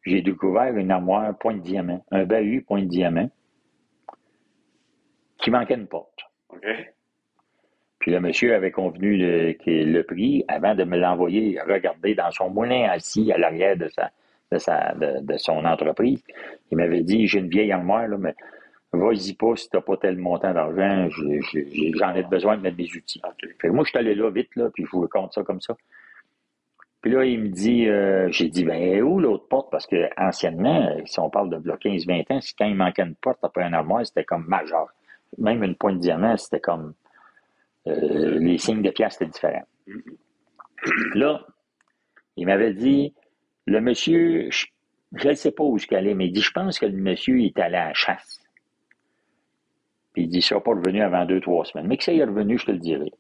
[0.05, 3.31] j'ai découvert une armoire point de diamant, un bahut point de diamant,
[5.39, 6.25] qui manquait une porte.
[7.99, 12.31] Puis le monsieur avait convenu de, que le prix avant de me l'envoyer regarder dans
[12.33, 14.11] son moulin assis à l'arrière de sa,
[14.51, 16.23] de, sa, de, son entreprise.
[16.71, 18.35] Il m'avait dit J'ai une vieille armoire, là, mais
[18.93, 23.23] vas-y pas si t'as pas tel montant d'argent, j'en ai besoin de mettre des outils.
[23.65, 25.77] moi, je suis allé là vite, là, puis je vous raconte ça comme ça.
[27.03, 29.71] Puis là, il me dit, euh, j'ai dit, ben où l'autre porte?
[29.73, 33.65] Parce que anciennement, si on parle de 15-20 ans, quand il manquait une porte après
[33.65, 34.87] un armoire, c'était comme majeur.
[35.37, 36.95] Même une pointe de diamant, c'était comme
[37.89, 39.67] euh, les signes de pièces étaient différents.
[41.15, 41.45] Là,
[42.37, 43.15] il m'avait dit,
[43.67, 46.87] le monsieur, je ne sais pas où est allait, mais il dit, je pense que
[46.87, 48.41] le monsieur est allé à la chasse.
[50.13, 51.89] Puis il dit, il ne sera pas revenu avant deux, trois semaines.
[51.89, 53.13] Mais que ça y est revenu, je te le dirai.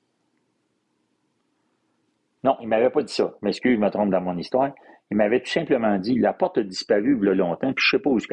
[2.44, 3.34] Non, il ne m'avait pas dit ça.
[3.42, 4.72] M'excuse, je me trompe dans mon histoire.
[5.10, 7.96] Il m'avait tout simplement dit, la porte a disparu il y a longtemps, puis je
[7.96, 8.28] ne sais pas où est-ce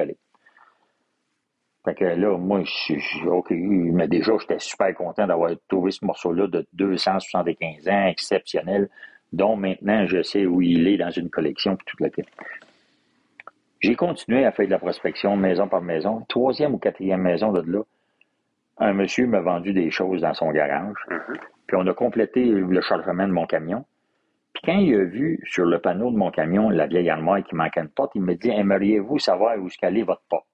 [1.85, 6.47] Fait que là, moi, je, OK, mais déjà, j'étais super content d'avoir trouvé ce morceau-là
[6.47, 8.89] de 275 ans, exceptionnel,
[9.31, 12.09] dont maintenant, je sais où il est dans une collection, puis toute la
[13.81, 16.25] J'ai continué à faire de la prospection maison par maison.
[16.29, 17.83] Troisième ou quatrième maison de là,
[18.79, 20.95] un monsieur m'a vendu des choses dans son garage.
[21.09, 21.37] Mm-hmm.
[21.67, 23.85] Puis on a complété le chargement de mon camion.
[24.63, 27.79] Quand il a vu sur le panneau de mon camion la vieille armoire qui manquait
[27.79, 30.47] une porte, il me dit Aimeriez-vous savoir où est votre porte?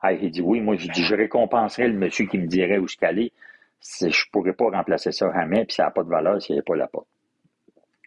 [0.00, 2.86] Ah, Il dit Oui, moi, je dis Je récompenserai le monsieur qui me dirait où
[2.86, 3.32] est.
[4.00, 6.58] Je ne pourrais pas remplacer ça jamais, puis ça n'a pas de valeur s'il n'y
[6.58, 7.08] avait pas la porte.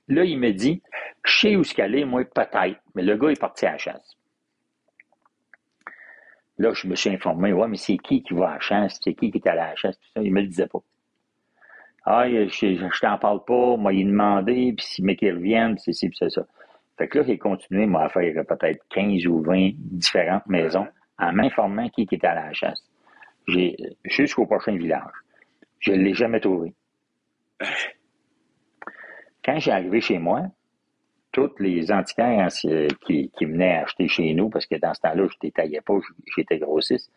[0.10, 0.82] Là, il me dit
[1.24, 4.18] Je sais où est moi, peut-être, mais le gars est parti à la chasse.
[6.58, 9.00] Là, je me suis informé, ouais, mais c'est qui qui va à la chasse?
[9.02, 9.98] C'est qui qui est à la chasse?
[10.00, 10.22] Tout ça.
[10.22, 10.80] Il me le disait pas.
[12.06, 15.92] Ah, je, je, t'en parle pas, moi, il demandé, puis si mais qu'il revienne, c'est
[15.92, 16.46] ci, c'est ça.
[16.98, 20.88] Fait que là, j'ai continué, moi, à faire peut-être 15 ou 20 différentes maisons
[21.18, 22.82] en m'informant qui était à la chasse.
[23.48, 25.12] J'ai, jusqu'au prochain village.
[25.80, 26.74] Je ne l'ai jamais trouvé.
[29.44, 30.44] Quand j'ai arrivé chez moi,
[31.32, 32.48] toutes les antiquaires
[33.06, 35.96] qui, qui venaient acheter chez nous, parce que dans ce temps-là, je ne détaillais pas,
[36.36, 37.12] j'étais grossiste,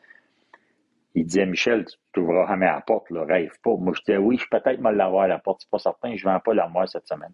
[1.20, 3.74] il disait, Michel, tu n'ouvriras jamais la porte, le rêve pas.
[3.76, 6.14] Moi, je disais, oui, je peux peut-être mal l'avoir à la porte, c'est pas certain,
[6.16, 7.32] je ne vends pas l'armoire cette semaine.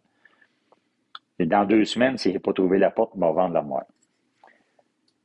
[1.39, 3.85] Et dans deux semaines, si je n'ai pas trouvé la porte, je vais vendre l'armoire.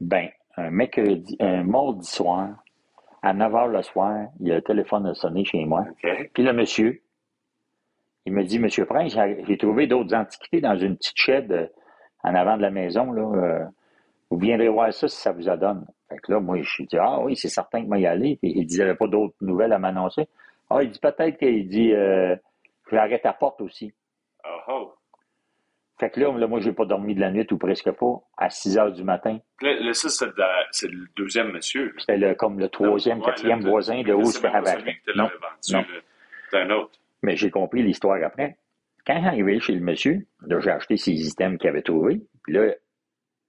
[0.02, 2.50] Ben, un mercredi, un mardi soir,
[3.22, 5.86] à 9 h le soir, il y a le téléphone a sonné chez moi.
[6.34, 7.02] Puis le monsieur,
[8.26, 9.18] il me dit, Monsieur Prince,
[9.48, 11.68] j'ai trouvé d'autres antiquités dans une petite shed euh,
[12.24, 13.12] en avant de la maison.
[13.12, 13.66] Là, euh,
[14.30, 15.86] vous viendrez voir ça si ça vous adonne.
[16.10, 18.38] Fait que là, moi, je dit, ah oui, c'est certain que moi y aller.
[18.42, 20.28] Puis il disait pas d'autres nouvelles à m'annoncer.
[20.70, 22.36] Ah, il dit peut-être qu'il dit, euh,
[22.88, 23.94] je vais arrêter la porte aussi.
[24.44, 24.94] Oh, oh.
[26.00, 28.50] Fait que là, là moi, j'ai pas dormi de la nuit ou presque pas, à
[28.50, 29.38] 6 heures du matin.
[29.62, 30.10] Là, ça,
[30.72, 31.94] c'est le deuxième monsieur.
[31.98, 34.98] C'était comme le troisième, quatrième voisin de où je avait.
[35.16, 35.30] Non,
[35.72, 35.84] non.
[36.54, 36.92] Un autre.
[37.22, 38.58] Mais j'ai compris l'histoire après.
[39.06, 42.22] Quand j'arrivais chez le monsieur, j'ai acheté ces items qu'il avait trouvés.
[42.44, 42.74] Puis là,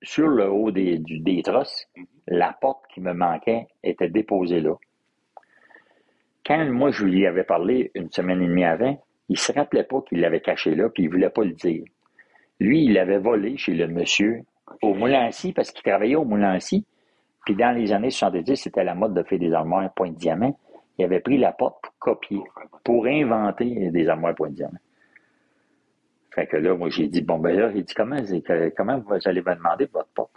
[0.02, 2.06] sur le haut des, des trosses, mhm.
[2.28, 4.74] la porte qui me manquait était déposée là.
[6.44, 10.00] Quand moi, je lui avais parlé une semaine et demie avant, il se rappelait pas
[10.02, 11.84] qu'il l'avait caché là, puis il voulait pas le dire.
[12.58, 14.42] Lui, il l'avait volé chez le monsieur
[14.82, 16.84] au Moulin-Assis, parce qu'il travaillait au Moulin-Assis.
[17.44, 20.58] Puis dans les années 70, c'était la mode de faire des armoires point de diamant.
[20.98, 22.42] Il avait pris la porte pour copier,
[22.84, 24.78] pour inventer des armoires point de diamant.
[26.34, 28.16] Fait que là, moi, j'ai dit, bon, ben là, il dit, comment,
[28.76, 30.30] comment vous allez me demander votre porte?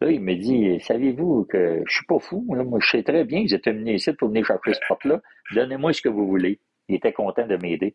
[0.00, 3.44] Là, il me dit, savez-vous que je suis pas fou, moi, je sais très bien
[3.44, 5.20] que vous venu ici pour venir chercher cette porte-là.
[5.54, 6.58] Donnez-moi ce que vous voulez.
[6.88, 7.94] Il était content de m'aider.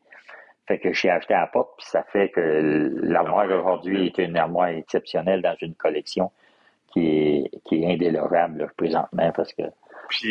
[0.67, 4.67] Fait que j'ai acheté la porte, puis ça fait que l'armoire aujourd'hui est une armoire
[4.67, 6.31] exceptionnelle dans une collection
[6.93, 9.63] qui est, qui est indélorable présentement parce que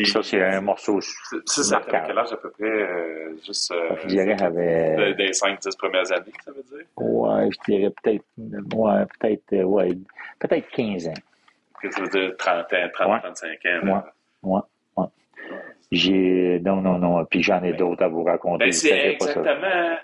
[0.05, 1.01] ça, c'est un morceau.
[1.01, 2.64] Ça, ça fait quel âge à peu près?
[2.64, 3.71] Euh, juste.
[3.71, 5.14] Euh, je dirais avait.
[5.14, 6.87] Des 5-10 premières années, ça veut dire?
[6.97, 8.25] Ouais, je dirais peut-être.
[8.75, 9.53] Ouais, peut-être.
[9.53, 9.90] Euh, ouais,
[10.38, 11.14] peut-être 15 ans.
[11.90, 13.87] Ça veut dire 30 ans, 30, 35 ans.
[13.87, 14.01] Ouais,
[14.42, 14.61] ouais,
[14.97, 15.07] ouais.
[15.92, 16.61] J'ai.
[16.61, 17.25] Non, non, non.
[17.25, 18.66] Puis j'en ai d'autres à vous raconter.
[18.66, 19.97] Ben, c'est exactement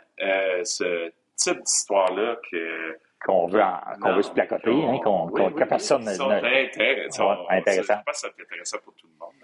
[0.62, 3.60] ce type d'histoire-là que qu'on veut,
[4.00, 6.10] qu'on veut se placoter, hein, qu'on, oui, que personne ne.
[6.12, 7.46] Sont intéressants.
[7.48, 7.94] intéressant.
[7.98, 9.34] Je pense que c'est intéressant pour tout le monde.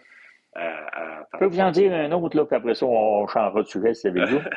[1.33, 3.95] Je peux vous en dire un autre, là, puis après ça, on changera de sujet
[3.95, 4.41] si avec vous.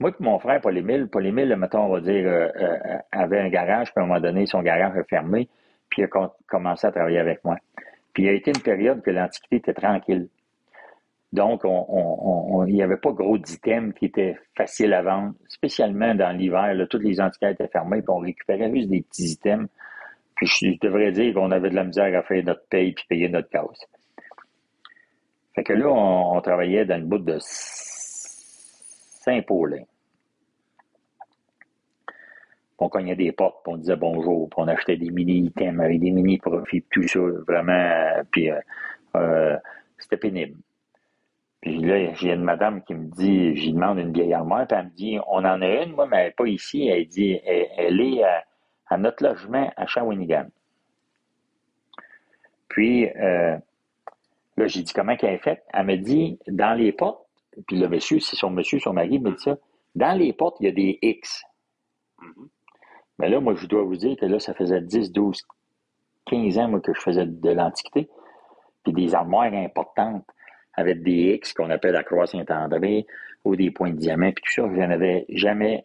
[0.00, 3.92] Moi et mon frère, Paul-Émile, Paul-Émile, mettons, on va dire, euh, euh, avait un garage,
[3.92, 5.48] puis à un moment donné, son garage a fermé,
[5.88, 7.56] puis il a commencé à travailler avec moi.
[8.12, 10.28] Puis il y a été une période que l'Antiquité était tranquille.
[11.32, 16.34] Donc, on, il n'y avait pas gros d'items qui étaient faciles à vendre, spécialement dans
[16.34, 16.74] l'hiver.
[16.88, 19.68] Toutes les antiquaires étaient fermées, puis on récupérait juste des petits items.
[20.36, 23.28] Puis je devrais dire qu'on avait de la misère à faire notre paye puis payer
[23.28, 23.86] notre casse.
[25.54, 27.36] Fait que là, on, travaillait dans une bout de
[29.24, 29.82] Saint-Paulin.
[32.78, 36.84] On cognait des portes, on disait bonjour, puis on achetait des mini-items avec des mini-profits,
[36.92, 38.22] tout ça, vraiment.
[38.30, 38.60] Puis euh,
[39.16, 39.56] euh,
[39.98, 40.56] c'était pénible.
[41.68, 44.86] Puis là, j'ai une madame qui me dit, j'y demande une vieille armoire, puis elle
[44.86, 46.88] me dit, on en a une, moi, mais pas ici.
[46.88, 50.46] Elle dit, elle, est à, notre logement à Shawinigan.
[52.68, 53.58] Puis, euh,
[54.56, 55.62] là, j'ai dit, comment qu'elle est faite?
[55.74, 57.26] Elle me dit, dans les portes,
[57.66, 59.58] puis le monsieur, c'est son monsieur, son mari, me dit ça,
[59.94, 61.42] dans les portes, il y a des X.
[62.22, 62.48] Mm-hmm.
[63.18, 65.46] Mais là, moi, je dois vous dire que là, ça faisait 10, 12,
[66.24, 68.08] 15 ans, moi, que je faisais de l'Antiquité,
[68.84, 70.24] puis des armoires importantes
[70.78, 73.04] avec des X qu'on appelle la croix Saint-André
[73.44, 75.84] ou des points de diamant, puis tout ça, je n'avais jamais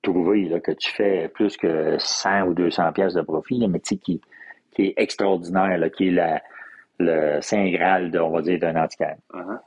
[0.00, 3.90] trouvé là, que tu fais plus que 100 ou 200 pièces de profit, mais tu
[3.90, 4.22] sais, qui,
[4.72, 6.42] qui est extraordinaire, là, qui est la,
[6.98, 9.16] le Saint Graal, de, on va dire, d'un antiquaire.
[9.34, 9.58] Uh-huh.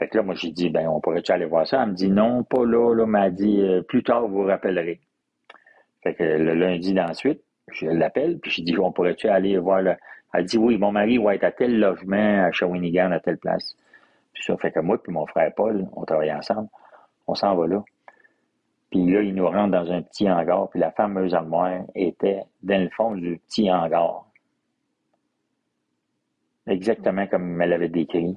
[0.00, 1.82] Fait que là, moi, j'ai dit, ben, on pourrait-tu aller voir ça?
[1.84, 5.00] Elle me dit, non, pas là, là, m'a dit, euh, plus tard, vous vous rappellerez.
[6.02, 9.94] Fait que le lundi d'ensuite, je l'appelle, puis j'ai dit, on pourrait-tu aller voir le,
[10.34, 13.76] elle dit oui, mon mari va être à tel logement à Shawinigan, à telle place.
[14.32, 16.68] Puis ça fait que moi puis mon frère Paul, on travaille ensemble.
[17.26, 17.82] On s'en va là.
[18.90, 22.80] Puis là, il nous rentre dans un petit hangar, puis la fameuse armoire était dans
[22.80, 24.26] le fond du petit hangar.
[26.66, 28.36] Exactement comme elle l'avait décrit.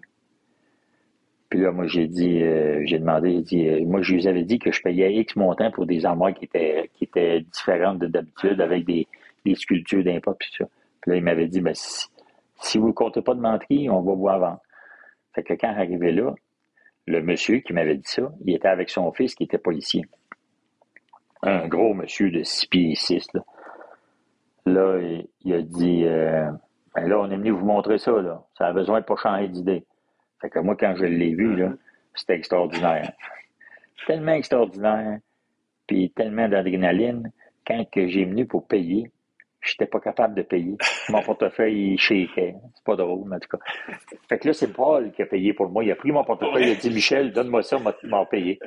[1.50, 4.44] Puis là, moi, j'ai dit, euh, j'ai demandé, j'ai dit, euh, moi, je lui avais
[4.44, 8.08] dit que je payais X montant pour des armoires qui étaient, qui étaient différentes de
[8.08, 9.08] d'habitude, avec des,
[9.56, 10.66] sculptures d'impôt, puis ça
[11.08, 14.26] là, il m'avait dit, ben, si, vous ne comptez pas de menterie, on va vous
[14.26, 14.60] vendre.
[15.34, 16.36] Fait que quand arrivé là,
[17.06, 20.06] le monsieur qui m'avait dit ça, il était avec son fils qui était policier.
[21.44, 23.28] Un gros monsieur de 6 pieds 6.
[23.34, 23.42] Là,
[24.66, 25.00] là
[25.46, 26.52] il, a dit euh,
[26.96, 28.44] ben là, on est venu vous montrer ça, là.
[28.58, 29.86] Ça a besoin de pas changer d'idée.
[30.42, 31.74] Fait que moi, quand je l'ai vu, là,
[32.16, 33.14] c'était extraordinaire.
[34.08, 35.20] tellement extraordinaire,
[35.86, 37.32] puis tellement d'adrénaline,
[37.66, 39.12] quand j'ai venu pour payer,
[39.62, 40.78] je n'étais pas capable de payer.
[41.10, 42.56] Mon portefeuille, il shakeait.
[42.76, 43.64] C'est pas drôle, mais en tout cas.
[44.30, 45.84] Fait que là, c'est Paul qui a payé pour moi.
[45.84, 48.60] Il a pris mon portefeuille, il a dit, Michel, donne-moi ça, m'a payé.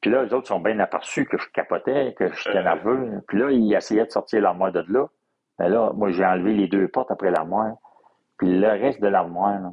[0.00, 3.22] Puis là, les autres sont bien aperçus que je capotais, que j'étais nerveux.
[3.28, 5.06] Puis là, il essayait de sortir l'armoire de là.
[5.58, 7.76] Mais là, moi, j'ai enlevé les deux portes après l'armoire.
[8.38, 9.72] Puis le reste de l'armoire,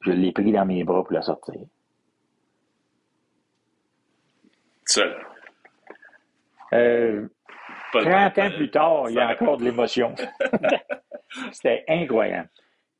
[0.00, 1.60] je l'ai pris dans mes bras pour la sortir.
[4.84, 5.16] Seul.
[6.72, 7.28] Euh,
[7.92, 10.14] 30 ans plus tard, il y a encore de l'émotion.
[11.52, 12.48] C'était incroyable.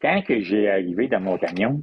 [0.00, 1.82] Quand que j'ai arrivé dans mon camion,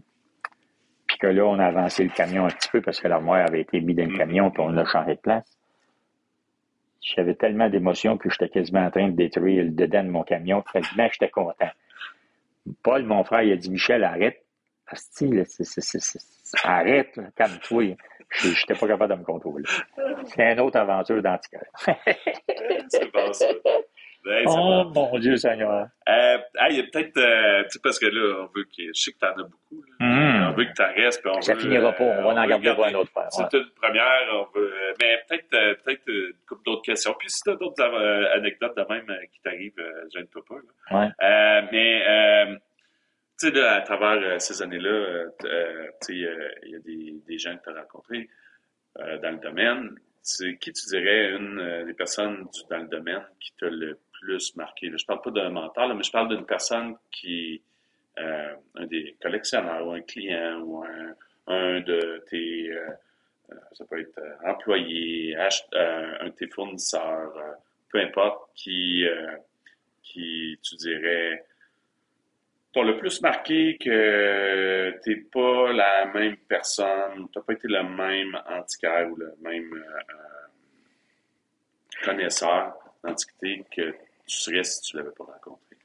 [1.07, 3.61] puis que là, on a avancé le camion un petit peu parce que l'armoire avait
[3.61, 5.57] été mise dans le camion, puis on a changé de place,
[7.01, 10.61] j'avais tellement d'émotion que j'étais quasiment en train de détruire le dedans de mon camion.
[10.61, 11.69] Quasiment, j'étais content.
[12.81, 14.41] Paul, mon frère, il a dit Michel, arrête.
[16.63, 17.95] arrête, calme-toi.
[18.41, 19.63] Je n'étais pas capable de me contrôler.
[20.25, 21.67] C'est une autre aventure d'antiquaire.
[22.87, 23.47] c'est bon, ça.
[24.25, 25.87] Ben, oh mon Dieu Seigneur.
[26.07, 26.37] Euh,
[26.69, 29.11] il y a peut-être, euh, tu sais, parce que là, on veut que, je sais
[29.11, 29.83] que tu en as beaucoup.
[29.99, 30.05] Là.
[30.05, 30.47] Mm.
[30.49, 31.25] On veut que tu en restes.
[31.25, 33.27] on ça finira pas, on va en garder pour un autre fois.
[33.29, 37.13] C'est une première, on veut, mais peut-être euh, peut-être une couple d'autres questions.
[37.19, 37.83] Puis si tu as d'autres
[38.33, 39.73] anecdotes de même qui t'arrivent,
[40.13, 40.55] gêne-toi pas.
[40.55, 41.11] Là.
[41.19, 41.67] Ouais.
[41.73, 42.57] mais,
[43.45, 45.47] à travers ces années-là, tu
[46.01, 46.13] sais,
[46.63, 48.29] il y a des, gens que tu as rencontrés
[48.95, 49.95] dans le domaine.
[50.21, 54.91] C'est qui tu dirais une des personnes dans le domaine qui t'a le plus marqué?
[54.95, 57.61] Je parle pas d'un mentor, mais je parle d'une personne qui,
[58.19, 60.83] euh, un des collectionneurs ou un client ou
[61.47, 62.89] un, de tes, euh,
[63.51, 67.33] euh, ça peut être employé, un de tes fournisseurs,
[67.91, 69.03] peu importe, qui,
[70.03, 71.43] qui tu dirais,
[72.73, 78.35] t'ont le plus marqué que t'es pas la même personne, t'as pas été le même
[78.49, 79.83] antiquaire ou le même
[82.03, 85.75] connaisseur d'antiquité que tu serais si tu ne l'avais pas rencontré?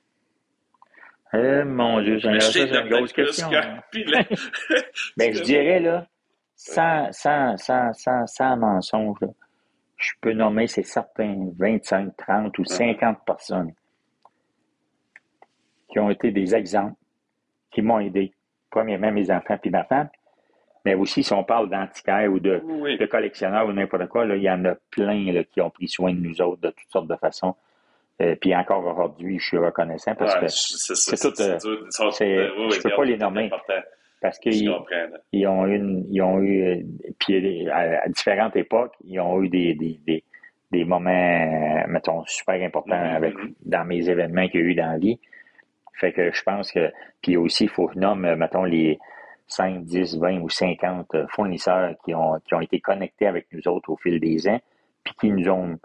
[1.35, 3.51] Eh, mon Dieu, une grosse question.
[5.17, 6.07] Ben, je dirais, là,
[6.57, 9.19] sans, sans, sans, sans, sans mensonge,
[9.97, 13.73] je peux nommer, c'est certain, 25, 30 ou 50 personnes
[15.89, 16.95] qui ont été des exemples,
[17.71, 18.33] qui m'ont aidé.
[18.71, 20.09] Premièrement, mes enfants puis ma femme.
[20.85, 22.63] Mais aussi, si on parle d'antiquaires ou de,
[23.07, 26.41] collectionneurs ou n'importe quoi, il y en a plein qui ont pris soin de nous
[26.41, 27.55] autres de toutes sortes de façons.
[28.21, 31.41] Euh, puis encore aujourd'hui, je suis reconnaissant parce que c'est tout.
[31.41, 33.51] Euh, je peux pas les nommer
[34.21, 34.69] parce qu'ils
[35.33, 36.83] ils ont une, ils ont eu, euh,
[37.21, 40.25] puis à, différentes époques, ils ont eu des, des, des,
[40.73, 43.53] des moments, mettons, super importants mm-hmm, avec mm-hmm.
[43.67, 45.21] dans mes événements qu'il y a eu dans la vie.
[45.99, 46.93] Fait que je pense que,
[47.23, 48.99] puis aussi, il faut que nomme, mettons, les
[49.49, 53.91] 5, 10, 20 ou 50 fournisseurs qui ont, qui ont été connectés avec nous autres
[53.91, 54.61] au fil des ans,
[55.05, 55.79] puis qui nous ont,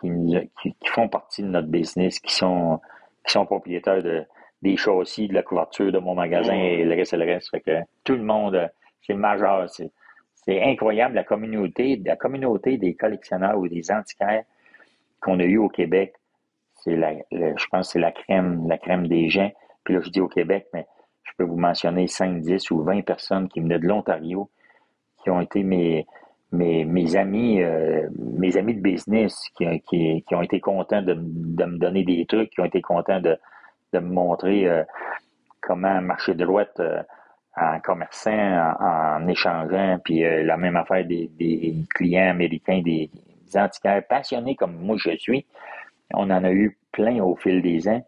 [0.00, 2.80] qui, qui, font partie de notre business, qui sont,
[3.24, 4.24] qui sont propriétaires de,
[4.62, 7.50] des châssis, de la couverture de mon magasin et le reste et le reste.
[7.50, 8.68] Fait que tout le monde,
[9.06, 9.68] c'est majeur.
[9.70, 9.90] C'est,
[10.34, 14.44] c'est incroyable la communauté, la communauté des collectionneurs ou des antiquaires
[15.20, 16.14] qu'on a eu au Québec.
[16.84, 19.50] C'est la, je pense que c'est la crème, la crème des gens.
[19.84, 20.86] Puis là, je dis au Québec, mais
[21.22, 24.50] je peux vous mentionner 5, 10 ou 20 personnes qui venaient de l'Ontario,
[25.22, 26.06] qui ont été mes,
[26.52, 31.14] mes, mes amis, euh, mes amis de business, qui, qui, qui ont été contents de,
[31.14, 33.38] de, me donner des trucs, qui ont été contents de,
[33.92, 34.84] de me montrer euh,
[35.60, 37.02] comment marcher de droite euh,
[37.56, 43.08] en commerçant, en, échangeant, puis la même affaire des, des clients américains, des,
[43.46, 45.46] des antiquaires passionnés comme moi je suis.
[46.12, 48.04] On en a eu plein au fil des ans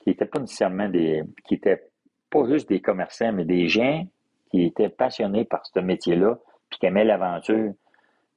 [0.00, 1.22] qui n'étaient pas nécessairement des.
[1.44, 1.82] qui étaient
[2.30, 4.06] pas juste des commerçants, mais des gens
[4.50, 6.38] qui étaient passionnés par ce métier-là,
[6.70, 7.72] puis qui aimaient l'aventure,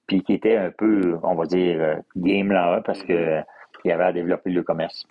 [0.07, 3.41] puis qui étaient un peu, on va dire, euh, game là parce que
[3.85, 5.05] y avait à développer le commerce.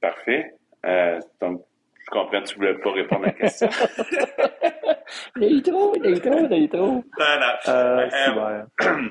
[0.00, 0.54] Parfait.
[0.84, 1.62] Euh, donc,
[1.98, 3.68] je comprends que tu ne voulais pas répondre à la question.
[5.36, 6.86] il est trop, il est trop, il est trop.
[6.86, 7.54] Non, non.
[7.68, 8.08] Euh,
[8.38, 8.64] euh,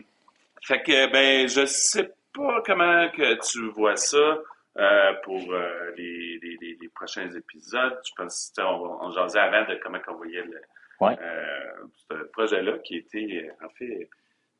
[0.62, 4.40] fait que, ben, je sais pas comment que tu vois ça.
[4.78, 7.98] Euh, pour euh, les, les, les, prochains épisodes.
[8.06, 10.60] Je pense qu'on on jasait avant de comment on voyait le,
[11.02, 14.10] euh, ce projet-là qui était, en fait,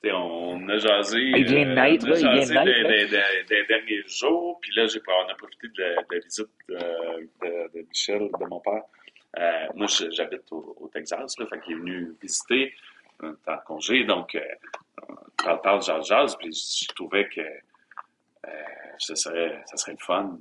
[0.06, 4.72] on a jasé, il vient de naître, on a jasé des, des, derniers jours, puis
[4.76, 8.62] là, j'ai, on a profité de la, de la visite de, de, Michel, de mon
[8.62, 8.84] père.
[9.38, 12.74] Euh, moi, j'habite au, au, Texas, là, fait qu'il est venu visiter
[13.24, 14.38] en congé, donc
[15.46, 17.42] on parle, jase, jase, puis je trouvais que
[19.00, 20.38] ça serait, ça serait le fun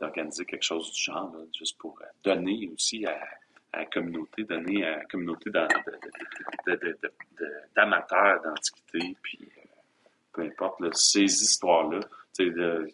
[0.00, 3.18] d'organiser quelque chose du genre, juste pour euh, donner aussi à,
[3.74, 5.50] la communauté, donner à la communauté
[7.76, 9.60] d'amateurs d'antiquité, puis euh,
[10.32, 12.00] peu importe, ces histoires-là.
[12.34, 12.88] Tu sais, de,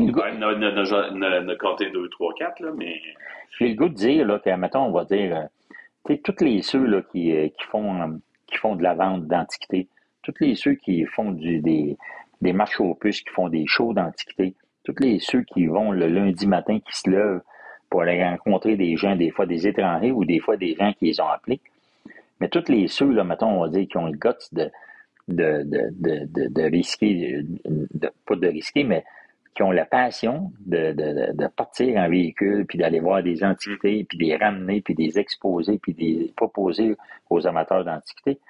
[0.00, 3.00] ne, compter deux, trois, quatre, là, mais.
[3.58, 5.44] J'ai le goût de dire, là, que, mettons, on va dire, euh,
[6.06, 9.88] sais, tous les ceux, là, qui, qui font, de la vente d'antiquité,
[10.22, 11.96] tous les ceux qui font des,
[12.40, 16.46] des aux puces qui font des shows d'antiquité, tous les ceux qui vont le lundi
[16.46, 17.42] matin, qui se lèvent
[17.88, 21.06] pour aller rencontrer des gens, des fois des étrangers ou des fois des gens qui
[21.06, 21.60] les ont appelés.
[22.40, 24.70] Mais tous les ceux, mettons, on va dire, qui ont le guts
[25.28, 27.44] de risquer,
[28.26, 29.04] pas de risquer, mais
[29.60, 34.04] qui ont la passion de, de, de partir en véhicule, puis d'aller voir des antiquités,
[34.04, 36.96] puis les ramener, puis des exposer, puis des proposer
[37.28, 38.40] aux amateurs d'antiquités.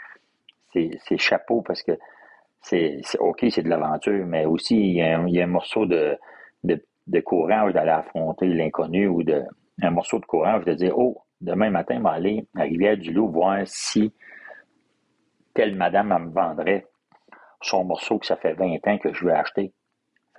[0.73, 1.99] C'est chapeau parce que
[2.61, 6.17] c'est OK, c'est de l'aventure, mais aussi il y, a un, morceau de,
[6.63, 9.43] de, courage d'aller affronter l'inconnu ou de
[9.83, 13.63] un morceau de courage de dire Oh, demain matin, je vais aller à Rivière-du-Loup voir
[13.65, 14.13] si
[15.55, 16.87] telle madame me vendrait
[17.63, 19.73] son morceau que ça fait 20 ans que je veux acheter.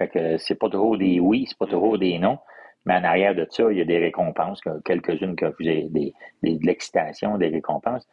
[0.01, 2.39] Fait que c'est pas trop des oui, c'est pas trop des non,
[2.87, 6.13] mais en arrière de ça, il y a des récompenses, quelques-unes que vous avez des,
[6.41, 8.07] de l'excitation, des récompenses,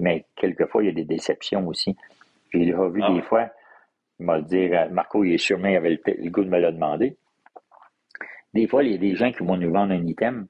[0.00, 1.96] mais quelquefois, il y a des déceptions aussi.
[2.52, 3.50] J'ai revu ah des fois,
[4.18, 6.72] il m'a dit, euh, Marco, il est sûrement, il avait le, goût de me le
[6.72, 7.16] demander.
[8.52, 10.48] Des fois, il y a des gens qui vont nous vendre un item,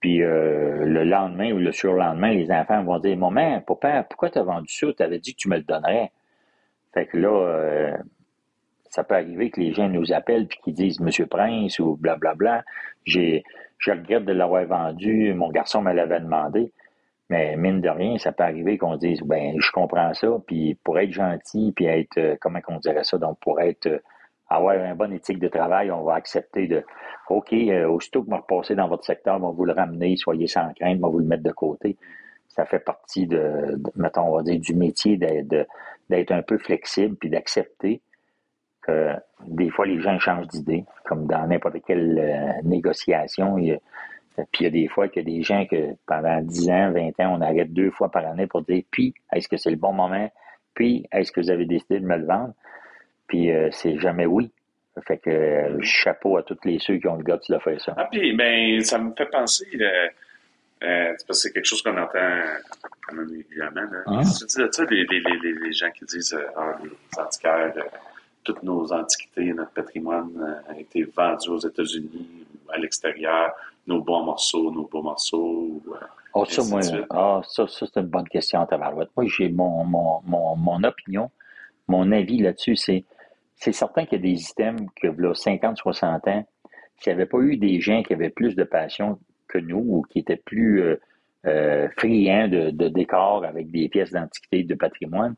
[0.00, 4.40] puis euh, le lendemain ou le surlendemain, les enfants vont dire Maman, papa, pourquoi tu
[4.40, 4.88] as vendu ça?
[4.96, 6.10] Tu avais dit que tu me le donnerais.
[6.92, 7.96] Fait que là, euh,
[8.90, 12.64] ça peut arriver que les gens nous appellent puis qu'ils disent Monsieur Prince ou blablabla.
[13.04, 13.44] J'ai,
[13.78, 16.72] je regrette de l'avoir vendu, mon garçon me l'avait demandé.
[17.30, 20.98] Mais mine de rien, ça peut arriver qu'on dise, ben, je comprends ça, puis pour
[20.98, 23.98] être gentil, puis être, euh, comment qu'on dirait ça, donc pour être, euh,
[24.48, 26.82] avoir une bonne éthique de travail, on va accepter de,
[27.28, 30.46] OK, euh, aussitôt que vous repassez dans votre secteur, on va vous le ramener, soyez
[30.46, 31.98] sans crainte, on va vous le mettre de côté.
[32.48, 37.28] Ça fait partie de, mettons, on va dire, du métier d'être un peu flexible, puis
[37.28, 38.00] d'accepter
[38.88, 39.14] que
[39.46, 43.58] des fois, les gens changent d'idée, comme dans n'importe quelle négociation.
[43.58, 43.78] Il
[44.52, 46.92] puis il y a des fois qu'il y a des gens que pendant 10 ans,
[46.92, 49.76] 20 ans, on arrête deux fois par année pour dire puis est-ce que c'est le
[49.76, 50.30] bon moment?
[50.74, 52.54] Puis est-ce que vous avez décidé de me le vendre?
[53.26, 54.50] Puis euh, c'est jamais oui.
[55.06, 57.94] Fait que euh, chapeau à tous les ceux qui ont le gars de faire ça.
[57.96, 60.08] Ah, puis, ben, ça me fait penser, euh,
[60.82, 62.42] euh, parce que c'est quelque chose qu'on entend
[63.06, 63.82] quand même régulièrement.
[63.82, 64.02] Là.
[64.06, 64.20] Hein?
[64.22, 67.82] Tu dis, sais, les, les, les, les gens qui disent, euh, ah, les antiquaires, euh,
[68.48, 73.52] toutes nos antiquités, notre patrimoine euh, a été vendu aux États-Unis ou à l'extérieur,
[73.86, 75.82] nos bons morceaux, nos beaux morceaux.
[76.32, 76.80] Oh, ça, moi,
[77.10, 79.10] ah, ça, ça c'est une bonne question à Tabarouette.
[79.14, 81.30] Moi, j'ai mon, mon, mon, mon opinion,
[81.88, 83.04] mon avis là-dessus, c'est,
[83.54, 86.48] c'est certain qu'il y a des items que, là, 50, 60 ans,
[86.96, 90.02] s'il n'y avait pas eu des gens qui avaient plus de passion que nous ou
[90.08, 90.96] qui étaient plus euh,
[91.46, 95.34] euh, friands de, de décors avec des pièces d'antiquité, de patrimoine,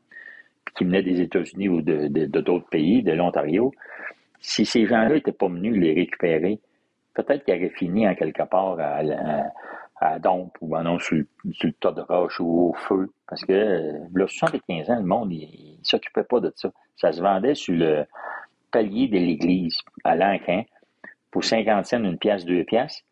[0.75, 3.71] qui venaient des États-Unis ou de, d'autres pays, de l'Ontario,
[4.39, 6.59] si ces gens-là n'étaient pas venus les récupérer,
[7.13, 9.01] peut-être qu'ils auraient fini en quelque part à,
[9.99, 13.11] à, Dompe ou ben non, sur, sur le tas de roche ou au feu.
[13.27, 13.53] Parce que
[14.13, 16.71] là, 75 ans, le monde, il ne s'occupait pas de ça.
[16.95, 18.05] Ça se vendait sur le
[18.71, 20.63] palier de l'église à Lanquin
[21.29, 23.03] pour 50 cents, une pièce, deux pièces.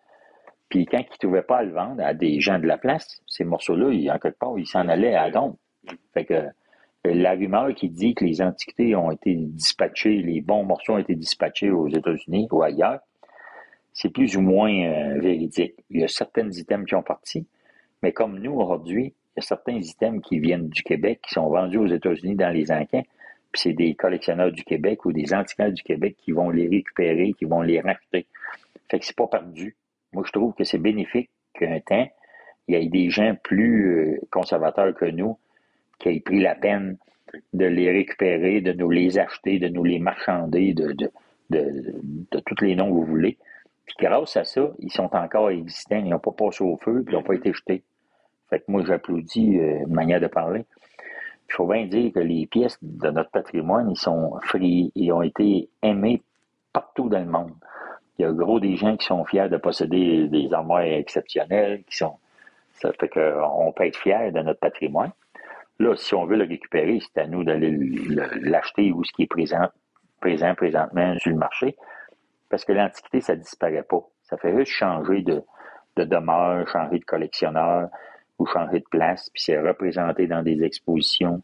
[0.69, 3.21] Puis quand ils ne trouvaient pas à le vendre à des gens de la place,
[3.27, 5.57] ces morceaux-là, en quelque part, ils s'en allaient à Dompe.
[6.13, 6.45] Fait que
[7.05, 11.15] la rumeur qui dit que les antiquités ont été dispatchées, les bons morceaux ont été
[11.15, 12.99] dispatchés aux États-Unis ou ailleurs,
[13.93, 15.75] c'est plus ou moins euh, véridique.
[15.89, 17.47] Il y a certains items qui ont parti,
[18.03, 21.49] mais comme nous, aujourd'hui, il y a certains items qui viennent du Québec, qui sont
[21.49, 23.07] vendus aux États-Unis dans les enquêtes,
[23.51, 27.33] puis c'est des collectionneurs du Québec ou des antiquaires du Québec qui vont les récupérer,
[27.33, 28.27] qui vont les racheter.
[28.89, 29.75] Fait que c'est pas perdu.
[30.13, 32.07] Moi, je trouve que c'est bénéfique qu'un temps,
[32.67, 35.37] il y ait des gens plus euh, conservateurs que nous
[35.99, 36.97] qui aient pris la peine
[37.53, 41.11] de les récupérer, de nous les acheter, de nous les marchander, de, de,
[41.49, 43.37] de, tous les noms que vous voulez.
[43.85, 47.13] Puis grâce à ça, ils sont encore existants, ils n'ont pas passé au feu, puis
[47.13, 47.83] ils n'ont pas été jetés.
[48.49, 50.65] Fait que moi, j'applaudis euh, une manière de parler.
[51.49, 55.21] Il faut bien dire que les pièces de notre patrimoine, ils sont free, ils ont
[55.21, 56.21] été aimés
[56.73, 57.53] partout dans le monde.
[58.17, 61.97] Il y a gros des gens qui sont fiers de posséder des armoires exceptionnelles, qui
[61.97, 62.17] sont.
[62.73, 65.11] Ça fait qu'on peut être fiers de notre patrimoine.
[65.79, 69.23] Là, si on veut le récupérer, c'est à nous d'aller le- l'acheter où ce qui
[69.23, 69.69] est présent,
[70.19, 71.75] présent présentement sur le marché.
[72.49, 74.01] Parce que l'Antiquité, ça disparaît pas.
[74.23, 75.41] Ça fait juste changer de,
[75.95, 77.89] de demeure, changer de collectionneur
[78.39, 81.41] ou changer de place, puis c'est représenté dans des expositions.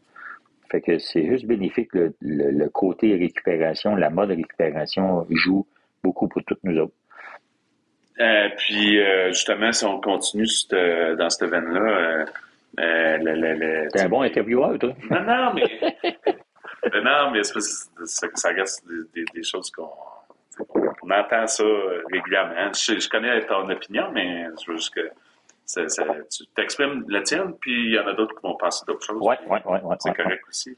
[0.70, 1.92] Fait que c'est juste bénéfique.
[1.94, 5.66] Le, le- côté récupération, la mode récupération joue
[6.02, 6.94] beaucoup pour toutes nous autres.
[8.20, 10.74] Euh, puis euh, justement, si on continue cette-
[11.18, 12.24] dans cette veine-là, euh,
[12.78, 14.92] euh, le, le, le- T'es un bon intervieweur, toi.
[15.10, 15.80] Non, non, mais.
[16.92, 17.60] mais non, mais ça,
[18.34, 19.90] ça reste des, des- des choses qu'on.
[21.02, 21.64] On entend ça
[22.10, 22.72] régulièrement.
[22.72, 25.08] Je, je connais ton opinion, mais je veux juste que
[25.64, 28.84] ça- ça- tu t'exprimes la tienne, puis il y en a d'autres qui vont penser
[28.86, 29.20] d'autres choses.
[29.20, 29.96] Ouais, ouais, ouais, ouais.
[30.00, 30.76] C'est ouais, correct aussi.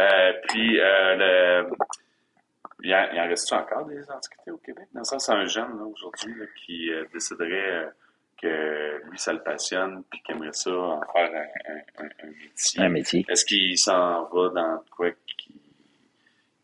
[0.00, 1.70] Euh, puis, euh, le,
[2.82, 4.86] il, en, il en reste-tu encore des antiquités au Québec?
[4.92, 7.86] Dans le sens, c'est un jeune là, aujourd'hui là, qui euh, déciderait euh,
[8.48, 11.30] que lui, ça le passionne, puis qu'il aimerait ça en faire
[11.98, 12.80] un, un- métier.
[12.82, 13.26] Un métier.
[13.28, 15.60] Est-ce qu'il s'en va dans quoi qui,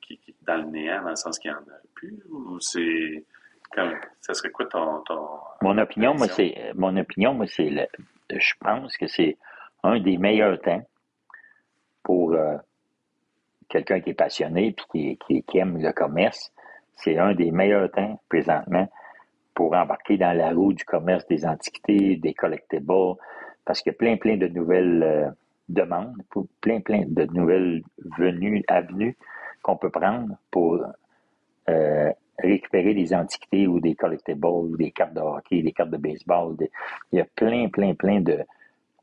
[0.02, 3.24] qui, dans le néant, dans le sens qu'il n'y en a plus, ou c'est
[3.72, 5.28] comme ça serait quoi ton, ton
[5.62, 7.86] Mon opinion, moi, c'est mon opinion, moi, c'est le-
[8.38, 9.36] je pense que c'est
[9.82, 10.82] un des meilleurs temps
[12.02, 12.56] pour euh,
[13.68, 16.52] quelqu'un qui est passionné puis qui, qui, qui aime le commerce.
[16.96, 18.88] C'est un des meilleurs temps présentement
[19.60, 23.16] pour embarquer dans la roue du commerce des antiquités, des collectibles,
[23.66, 25.30] parce qu'il y a plein, plein de nouvelles euh,
[25.68, 26.16] demandes,
[26.62, 27.82] plein, plein de nouvelles
[28.18, 29.18] venues, avenues
[29.60, 30.82] qu'on peut prendre pour
[31.68, 35.98] euh, récupérer des antiquités ou des collectibles ou des cartes de hockey, des cartes de
[35.98, 36.56] baseball.
[37.12, 38.38] Il y a plein, plein, plein de,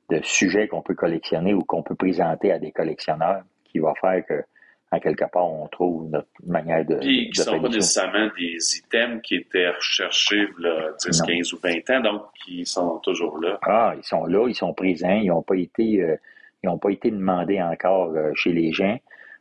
[0.10, 4.26] de sujets qu'on peut collectionner ou qu'on peut présenter à des collectionneurs qui va faire
[4.26, 4.44] que,
[4.92, 8.58] en quelque part, on trouve notre manière de, Puis qui de sont pas nécessairement des
[8.78, 11.28] items qui étaient recherchés là, 10, Non.
[11.28, 13.60] 15 ou 20 ans, donc qui sont toujours là.
[13.64, 16.16] Ah, ils sont là, ils sont présents, ils n'ont pas été, euh,
[16.64, 18.98] ils ont pas été demandés encore euh, chez les gens,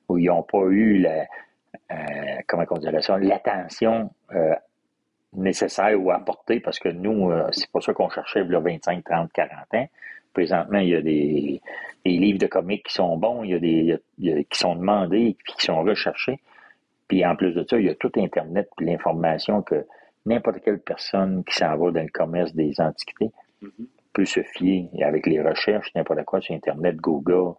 [0.08, 1.26] ou ils n'ont pas eu la,
[1.92, 1.94] euh,
[2.48, 4.10] comment on dirait ça, l'attention
[5.32, 9.04] nécessaire ou apportée, parce que nous, c'est pas ça qu'on cherchait il y a 25,
[9.04, 9.88] 30, 40 ans.
[10.36, 11.62] Présentement, il y a des,
[12.04, 14.58] des livres de comics qui sont bons, il y a des il y a- qui
[14.58, 16.38] sont demandés puis qui sont recherchés.
[17.08, 19.86] Puis en plus de ça, il y a tout Internet puis l'information que
[20.26, 23.30] n'importe quelle personne qui s'en va dans le commerce des antiquités
[23.62, 23.86] Mhm.
[24.12, 27.54] peut se fier et avec les recherches, n'importe quoi sur Internet, Google,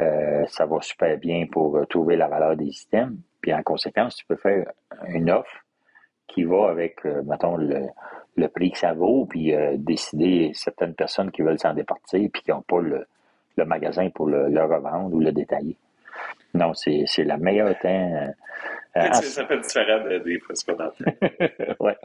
[0.00, 3.16] euh, ça va super bien pour euh, trouver la valeur des items.
[3.40, 4.66] Puis en conséquence, tu peux faire
[5.08, 5.64] une offre
[6.26, 7.86] qui va avec, euh, mettons, le,
[8.36, 12.42] le prix que ça vaut, puis euh, décider certaines personnes qui veulent s'en départir, puis
[12.42, 13.06] qui n'ont pas le,
[13.56, 15.76] le magasin pour le, le revendre ou le détailler.
[16.54, 17.88] Non, c'est c'est la meilleure temps.
[18.98, 20.70] euh, ça fait différent des fresques
[21.80, 21.96] ouais,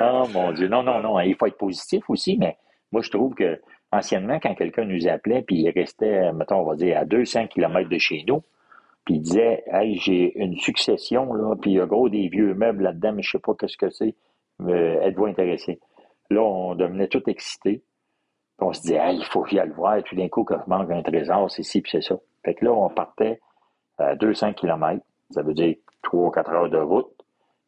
[0.00, 0.68] Oh mon Dieu.
[0.68, 1.18] Non, non, non.
[1.20, 2.56] Il faut être positif aussi, mais
[2.92, 3.60] moi, je trouve que
[3.90, 7.88] anciennement, quand quelqu'un nous appelait, puis il restait, mettons, on va dire, à 200 km
[7.88, 8.42] de chez nous,
[9.04, 12.54] puis il disait, hey, j'ai une succession, là, puis il y a gros des vieux
[12.54, 14.14] meubles là-dedans, mais je sais pas qu'est-ce que c'est.
[14.60, 15.80] Êtes-vous intéressé?
[16.30, 17.82] Là, on devenait tout excité.
[18.60, 19.96] on se disait, il faut y aller le voir.
[19.96, 22.16] Et tout d'un coup, quand manque un trésor, c'est ci, puis c'est ça.
[22.44, 23.40] Fait que là, on partait
[23.98, 25.04] à 200 km.
[25.30, 27.12] Ça veut dire 3 ou 4 heures de route,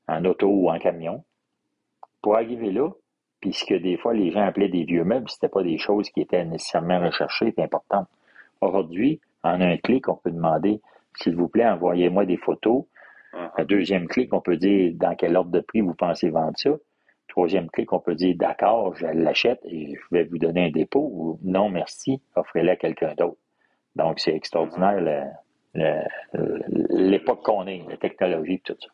[0.08, 1.24] en auto ou en camion.
[2.22, 2.90] Pour arriver là,
[3.40, 6.44] puisque des fois, les gens appelaient des vieux meubles, c'était pas des choses qui étaient
[6.44, 8.08] nécessairement recherchées et importantes.
[8.60, 10.80] Aujourd'hui, en un clic, on peut demander,
[11.16, 12.84] s'il vous plaît, envoyez-moi des photos.
[13.56, 16.70] Un deuxième clic, on peut dire dans quel ordre de prix vous pensez vendre ça.
[17.28, 21.10] Troisième clic, on peut dire d'accord, je l'achète et je vais vous donner un dépôt
[21.12, 23.38] ou non, merci, offrez-le à quelqu'un d'autre.
[23.96, 25.32] Donc, c'est extraordinaire
[25.74, 28.88] l'époque qu'on est, la technologie, tout ça.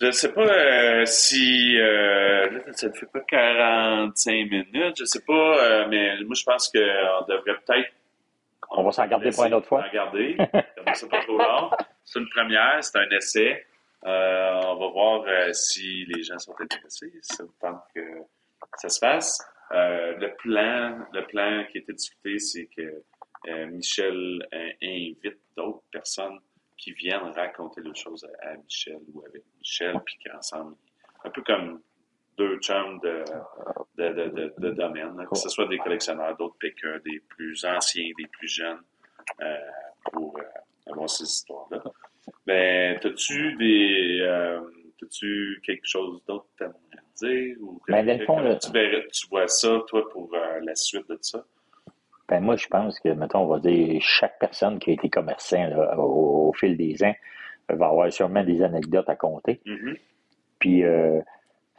[0.00, 5.06] Je ne sais pas euh, si euh, ça ne fait pas 45 minutes, je ne
[5.06, 7.92] sais pas, euh, mais moi je pense qu'on devrait peut-être.
[8.74, 9.84] On, va s'en garder pour une autre fois.
[9.84, 10.36] S'en garder,
[10.94, 11.70] c'est pas trop long.
[12.04, 13.66] C'est une première, c'est un essai.
[14.02, 17.44] on va voir si les gens sont intéressés, ça
[17.94, 18.00] que
[18.76, 19.38] ça se fasse.
[19.70, 23.02] le plan, le plan qui a été discuté, c'est que
[23.66, 24.46] Michel
[24.82, 26.38] invite d'autres personnes
[26.82, 30.74] qui viennent raconter les choses à, Michel ou avec Michel, puis qu'ensemble,
[31.24, 31.80] un peu comme
[32.36, 33.22] deux chums de,
[33.96, 38.48] de, de, domaine, que ce soit des collectionneurs, d'autres pickers, des plus anciens, des plus
[38.48, 38.80] jeunes,
[39.42, 39.56] euh,
[40.12, 41.82] pour euh, avoir ces histoires-là.
[42.46, 44.60] Ben, as-tu des, euh,
[45.02, 46.68] as-tu quelque chose d'autre à
[47.16, 47.56] dire?
[47.60, 48.70] Ou ben, dans le fond, tu,
[49.12, 50.30] tu, vois ça, toi, pour
[50.62, 51.44] la suite de ça?
[52.28, 55.68] Ben moi, je pense que, mettons, on va dire, chaque personne qui a été commerçant
[55.98, 57.14] au, fil des ans
[57.68, 59.60] va avoir sûrement des anecdotes à compter.
[59.66, 59.98] Mm-hmm.
[60.58, 61.20] Puis, euh,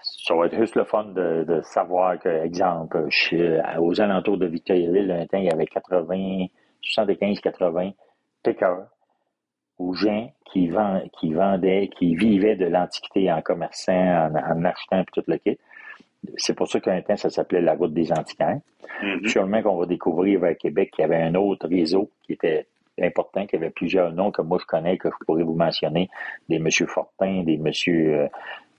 [0.03, 3.07] ça va être juste le fun de, savoir que, exemple,
[3.79, 6.47] aux alentours de Victoriaville, un temps, il y avait 80,
[6.81, 7.91] 75, 80
[8.43, 8.87] pickers
[9.79, 10.69] ou gens qui,
[11.19, 15.57] qui vendaient, qui vivaient de l'Antiquité en commerçant, en, achetant, tout le kit.
[16.37, 18.59] C'est pour ça qu'un temps, ça s'appelait la route des antiquaires.
[19.01, 19.27] Mm-hmm.
[19.27, 22.67] Sûrement qu'on va découvrir vers Québec qu'il y avait un autre réseau qui était
[23.01, 26.09] important, qui avait plusieurs noms que moi je connais, que je pourrais vous mentionner,
[26.49, 28.27] des Monsieur Fortin, des Monsieur, euh,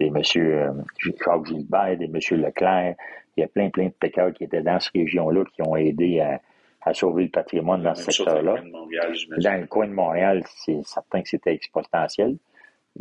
[0.01, 2.95] des Monsieur euh, Jacques Gilbert, des Monsieur Leclerc.
[3.37, 6.21] Il y a plein, plein de péceurs qui étaient dans cette région-là qui ont aidé
[6.21, 6.41] à,
[6.93, 8.57] sauver le patrimoine dans ce secteur-là.
[8.63, 12.37] Dans le coin de Montréal, c'est certain que c'était exponentiel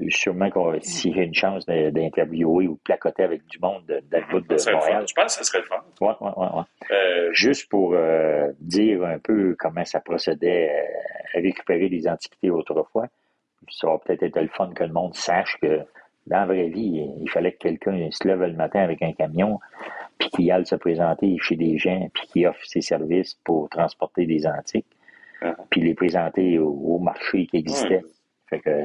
[0.09, 4.39] sûrement qu'on, si j'ai une chance d'interviewer ou de placoter avec du monde de, de,
[4.39, 5.05] de Montréal.
[5.07, 5.83] Je pense que ce serait le fun.
[6.01, 11.41] Ouais, ouais, ouais, euh, Juste pour euh, dire un peu comment ça procédait euh, à
[11.41, 13.07] récupérer des antiquités autrefois,
[13.69, 15.79] ça va peut-être être le fun que le monde sache que
[16.27, 19.59] dans la vraie vie, il fallait que quelqu'un se lève le matin avec un camion,
[20.17, 24.25] puis qu'il aille se présenter chez des gens, puis qu'il offre ses services pour transporter
[24.25, 24.87] des antiques,
[25.41, 25.55] uh-huh.
[25.69, 28.03] puis les présenter au, marché qui existait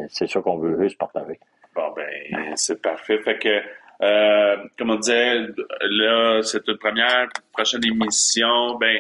[0.09, 1.39] c'est sûr qu'on veut juste partager.
[1.75, 3.19] Bon, ben, c'est parfait.
[3.19, 3.61] Fait que,
[4.03, 5.47] euh, comme on disait,
[5.81, 8.99] là, c'est une première, prochaine émission, ben,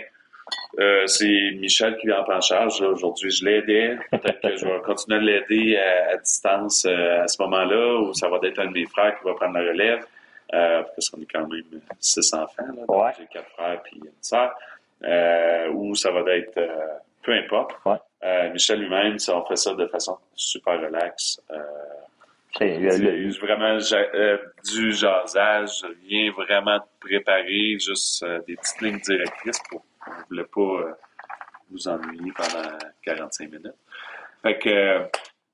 [0.80, 2.80] euh, c'est Michel qui vient en charge.
[2.80, 3.99] Aujourd'hui, je l'aidais.
[4.11, 8.28] Peut-être que je vais continuer à l'aider à, distance euh, à ce moment-là, ou ça
[8.28, 10.05] va être un de mes frères qui va prendre la relève.
[10.51, 11.62] parce qu'on est quand même
[12.01, 12.64] six enfants.
[12.88, 14.55] Là, J'ai quatre frères et une sœur.
[15.74, 16.59] ou ça va être
[17.28, 17.72] peu importe.
[18.24, 21.40] Euh, Michel lui-même, on fait ça de façon super relaxe.
[22.61, 29.84] Euh, c'est vraiment euh, du jasage, rien vraiment préparé, juste des petites lignes directrices pour
[30.06, 30.98] ne voulez pas
[31.70, 33.74] vous ennuyer pendant 45 minutes.
[34.42, 35.04] Fait que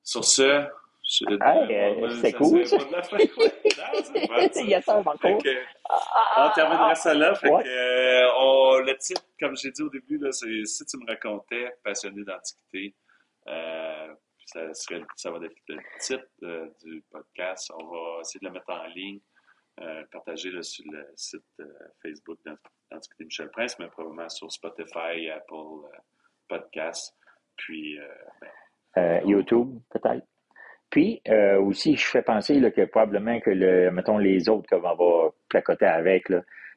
[0.03, 0.67] sur ce,
[1.07, 2.67] c'est cool.
[2.67, 2.77] Ça.
[4.57, 5.17] Il y a ça encore.
[6.37, 7.35] on terminera ça là.
[7.35, 11.75] Fait que, euh, le titre, comme j'ai dit au début, c'est Si tu me racontais,
[11.83, 12.95] passionné d'antiquité.
[14.57, 17.71] Euh, ça, ça va être le titre euh, du podcast.
[17.79, 19.21] On va essayer de le mettre en ligne,
[20.13, 21.63] partager le, sur le site
[22.03, 25.89] Facebook d'Antiquité Michel Prince, mais probablement sur Spotify, Apple
[26.49, 27.17] Podcast,
[27.57, 27.99] puis
[28.95, 30.25] ben, YouTube, peut-être.
[30.95, 34.79] Puis euh, aussi, je fais penser là, que probablement que le, mettons, les autres qu'on
[34.79, 34.95] va
[35.49, 36.29] placoter avec,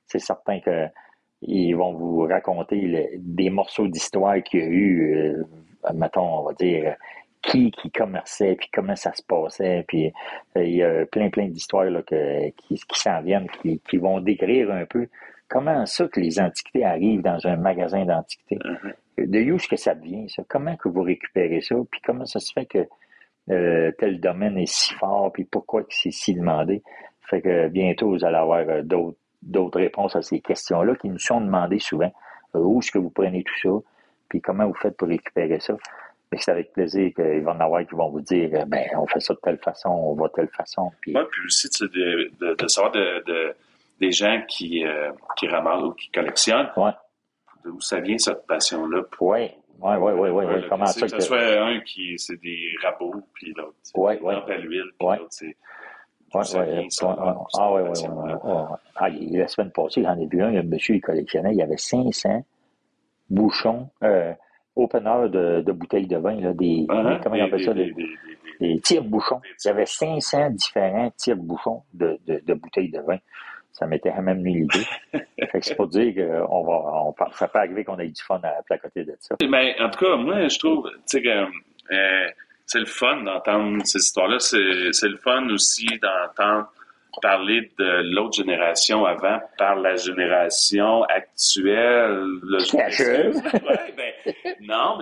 [0.07, 6.39] c'est certain qu'ils vont vous raconter des morceaux d'histoire qu'il y a eu, euh, mettons,
[6.39, 6.95] on va dire,
[7.41, 10.11] qui qui commerçait, puis comment ça se passait, puis
[10.57, 14.71] euh, il y a plein, plein d'histoires qui, qui s'en viennent, qui, qui, vont décrire
[14.71, 15.07] un peu
[15.47, 18.57] comment ça que les antiquités arrivent dans un magasin d'antiquités.
[18.57, 19.29] Mm-hmm.
[19.29, 20.43] De où est-ce que ça devient, ça?
[20.47, 21.75] Comment que vous récupérez ça?
[21.89, 22.87] Puis comment ça se fait que
[23.49, 26.83] euh, tel domaine est si fort, puis pourquoi c'est si demandé?
[27.21, 31.19] Fait que bientôt, vous allez avoir euh, d'autres, d'autres réponses à ces questions-là qui nous
[31.19, 32.11] sont demandées souvent.
[32.53, 33.69] Où est-ce que vous prenez tout ça?
[34.29, 35.75] Puis comment vous faites pour récupérer ça?
[36.31, 39.19] Mais c'est avec plaisir qu'il va en avoir qui vont vous dire ben on fait
[39.19, 40.91] ça de telle façon, on va de telle façon.
[41.01, 43.55] Puis, ouais, puis aussi de, de, de, savoir de, de,
[43.99, 44.83] des gens qui,
[45.37, 46.69] qui ramassent ou qui collectionnent.
[46.75, 46.91] Ouais.
[47.63, 49.03] D'où ça vient cette passion-là?
[49.21, 50.45] Oui, oui, oui, oui, oui.
[50.45, 54.19] Ouais, Comment ça que ce soit un qui c'est des rabots, puis l'autre c'est ouais,
[54.21, 54.35] ouais.
[54.35, 55.55] à l'huile, puis l'autre c'est
[56.33, 56.87] Ouais, ouais,
[57.57, 57.99] ah oui, oui,
[58.99, 59.37] oui.
[59.37, 61.57] La semaine passée, j'en ai vu un, il y a un monsieur qui collectionnait, il
[61.57, 62.45] y avait 500
[63.29, 64.33] bouchons, euh,
[64.77, 67.21] openers de, de, bouteilles de vin, là, des, -huh.
[67.23, 68.07] comment on appelle ça, des, des,
[68.59, 69.41] des tire-bouchons.
[69.63, 73.17] Il y avait 500 différents tire-bouchons de, de, de, bouteilles de vin.
[73.71, 74.85] Ça m'était même mis l'idée.
[75.51, 78.41] fait que c'est pour dire qu'on va, on, ça peut arriver qu'on ait du fun
[78.43, 79.35] à, côté de ça.
[79.47, 81.29] Mais en tout cas, moi, je trouve, tu sais, que,
[81.93, 82.29] euh,
[82.65, 84.39] c'est le fun d'entendre ces histoires-là.
[84.39, 86.69] C'est le fun aussi d'entendre
[87.21, 92.25] parler de l'autre génération avant par la génération actuelle.
[92.43, 92.59] ben,
[93.63, 93.73] non,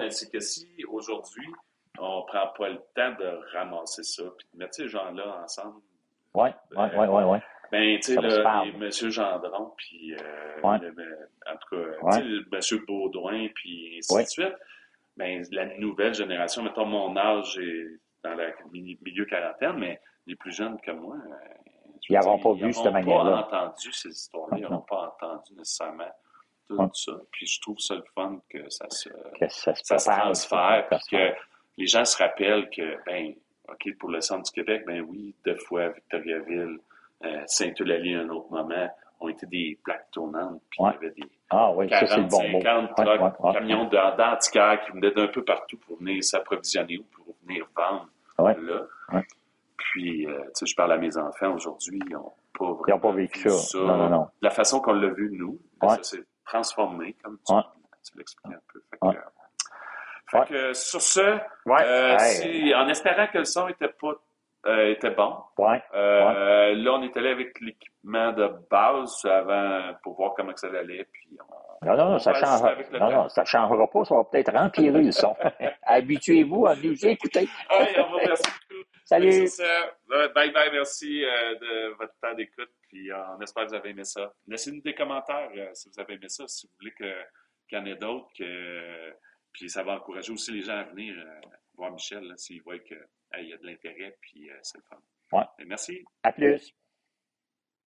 [0.06, 1.48] mais c'est que si aujourd'hui,
[1.98, 5.82] on prend pas le temps de ramasser ça, puis de mettre ces gens-là ensemble.
[6.34, 7.38] Oui, oui, oui, oui, oui.
[7.72, 9.12] Ben, tu sais, M.
[9.12, 10.78] Gendron, puis, euh, ouais.
[10.80, 12.22] le, en tout cas, ouais.
[12.22, 12.86] M.
[12.88, 14.56] Baudouin, puis ainsi de suite.
[15.18, 17.88] Ben, la nouvelle génération, mettons, mon âge est
[18.24, 21.36] dans le milieu quarantaine, mais les plus jeunes que moi, euh,
[22.08, 23.24] ils n'auront pas vu cette manière-là.
[23.24, 26.12] Ils n'ont pas entendu ces histoires-là, ils n'auront pas entendu nécessairement
[26.68, 26.88] tout ouais.
[26.94, 27.14] ça.
[27.32, 30.88] Puis je trouve ça le fun que ça se, que ça se, ça se transfère,
[30.90, 31.34] puis que
[31.78, 33.34] les gens se rappellent que, ben,
[33.70, 36.78] OK, pour le centre du Québec, ben oui, deux fois Victoriaville,
[37.24, 38.90] euh, Saint-Eulalie à un autre moment,
[39.20, 40.92] ont été des plaques tournantes, puis ouais.
[40.92, 44.82] il y avait des ah, oui, 40, ça, bon 50 trucks, ouais, ouais, camions d'antiquaires
[44.82, 49.22] qui venaient d'un peu partout pour venir s'approvisionner ou pour venir vendre là.
[49.78, 52.92] Puis, euh, tu sais, je parle à mes enfants aujourd'hui, ils n'ont pas vraiment Ils
[52.92, 53.58] n'ont pas vécu ça.
[53.58, 53.78] ça.
[53.78, 54.28] Non, non, non.
[54.42, 55.60] La façon qu'on l'a vu, nous,
[56.02, 57.54] s'est transformé, comme tu,
[58.10, 58.82] tu l'expliques un peu.
[58.92, 59.20] Fait que,
[60.32, 64.14] fait que, sur ce, euh, si, en espérant que le son était pas
[64.68, 65.36] euh, était bon.
[65.60, 70.68] Ouais, euh, Là, on est allé avec l'équipement de base avant pour voir comment ça
[70.68, 71.08] allait.
[71.12, 72.74] Puis on, non, non, non, ça changera.
[73.00, 74.06] Non, non, ça changera pas.
[74.06, 75.36] Ça va peut-être empirer le son.
[75.84, 77.48] Habituez-vous à nous écouter.
[77.70, 78.95] oui, on vous remercie beaucoup.
[79.06, 79.48] Salut.
[79.48, 79.96] Ça.
[80.08, 82.72] Bye bye, merci euh, de votre temps d'écoute.
[82.90, 84.34] Puis on espère que vous avez aimé ça.
[84.48, 86.48] Laissez-nous des commentaires euh, si vous avez aimé ça.
[86.48, 88.28] Si vous voulez qu'il y en ait d'autres.
[88.36, 89.14] Que...
[89.52, 92.98] Puis ça va encourager aussi les gens à venir euh, voir Michel s'ils voient qu'il
[93.34, 94.18] y a de l'intérêt.
[94.22, 94.98] Puis c'est le fun.
[95.32, 95.66] Ouais.
[95.68, 96.04] merci.
[96.24, 96.74] À plus.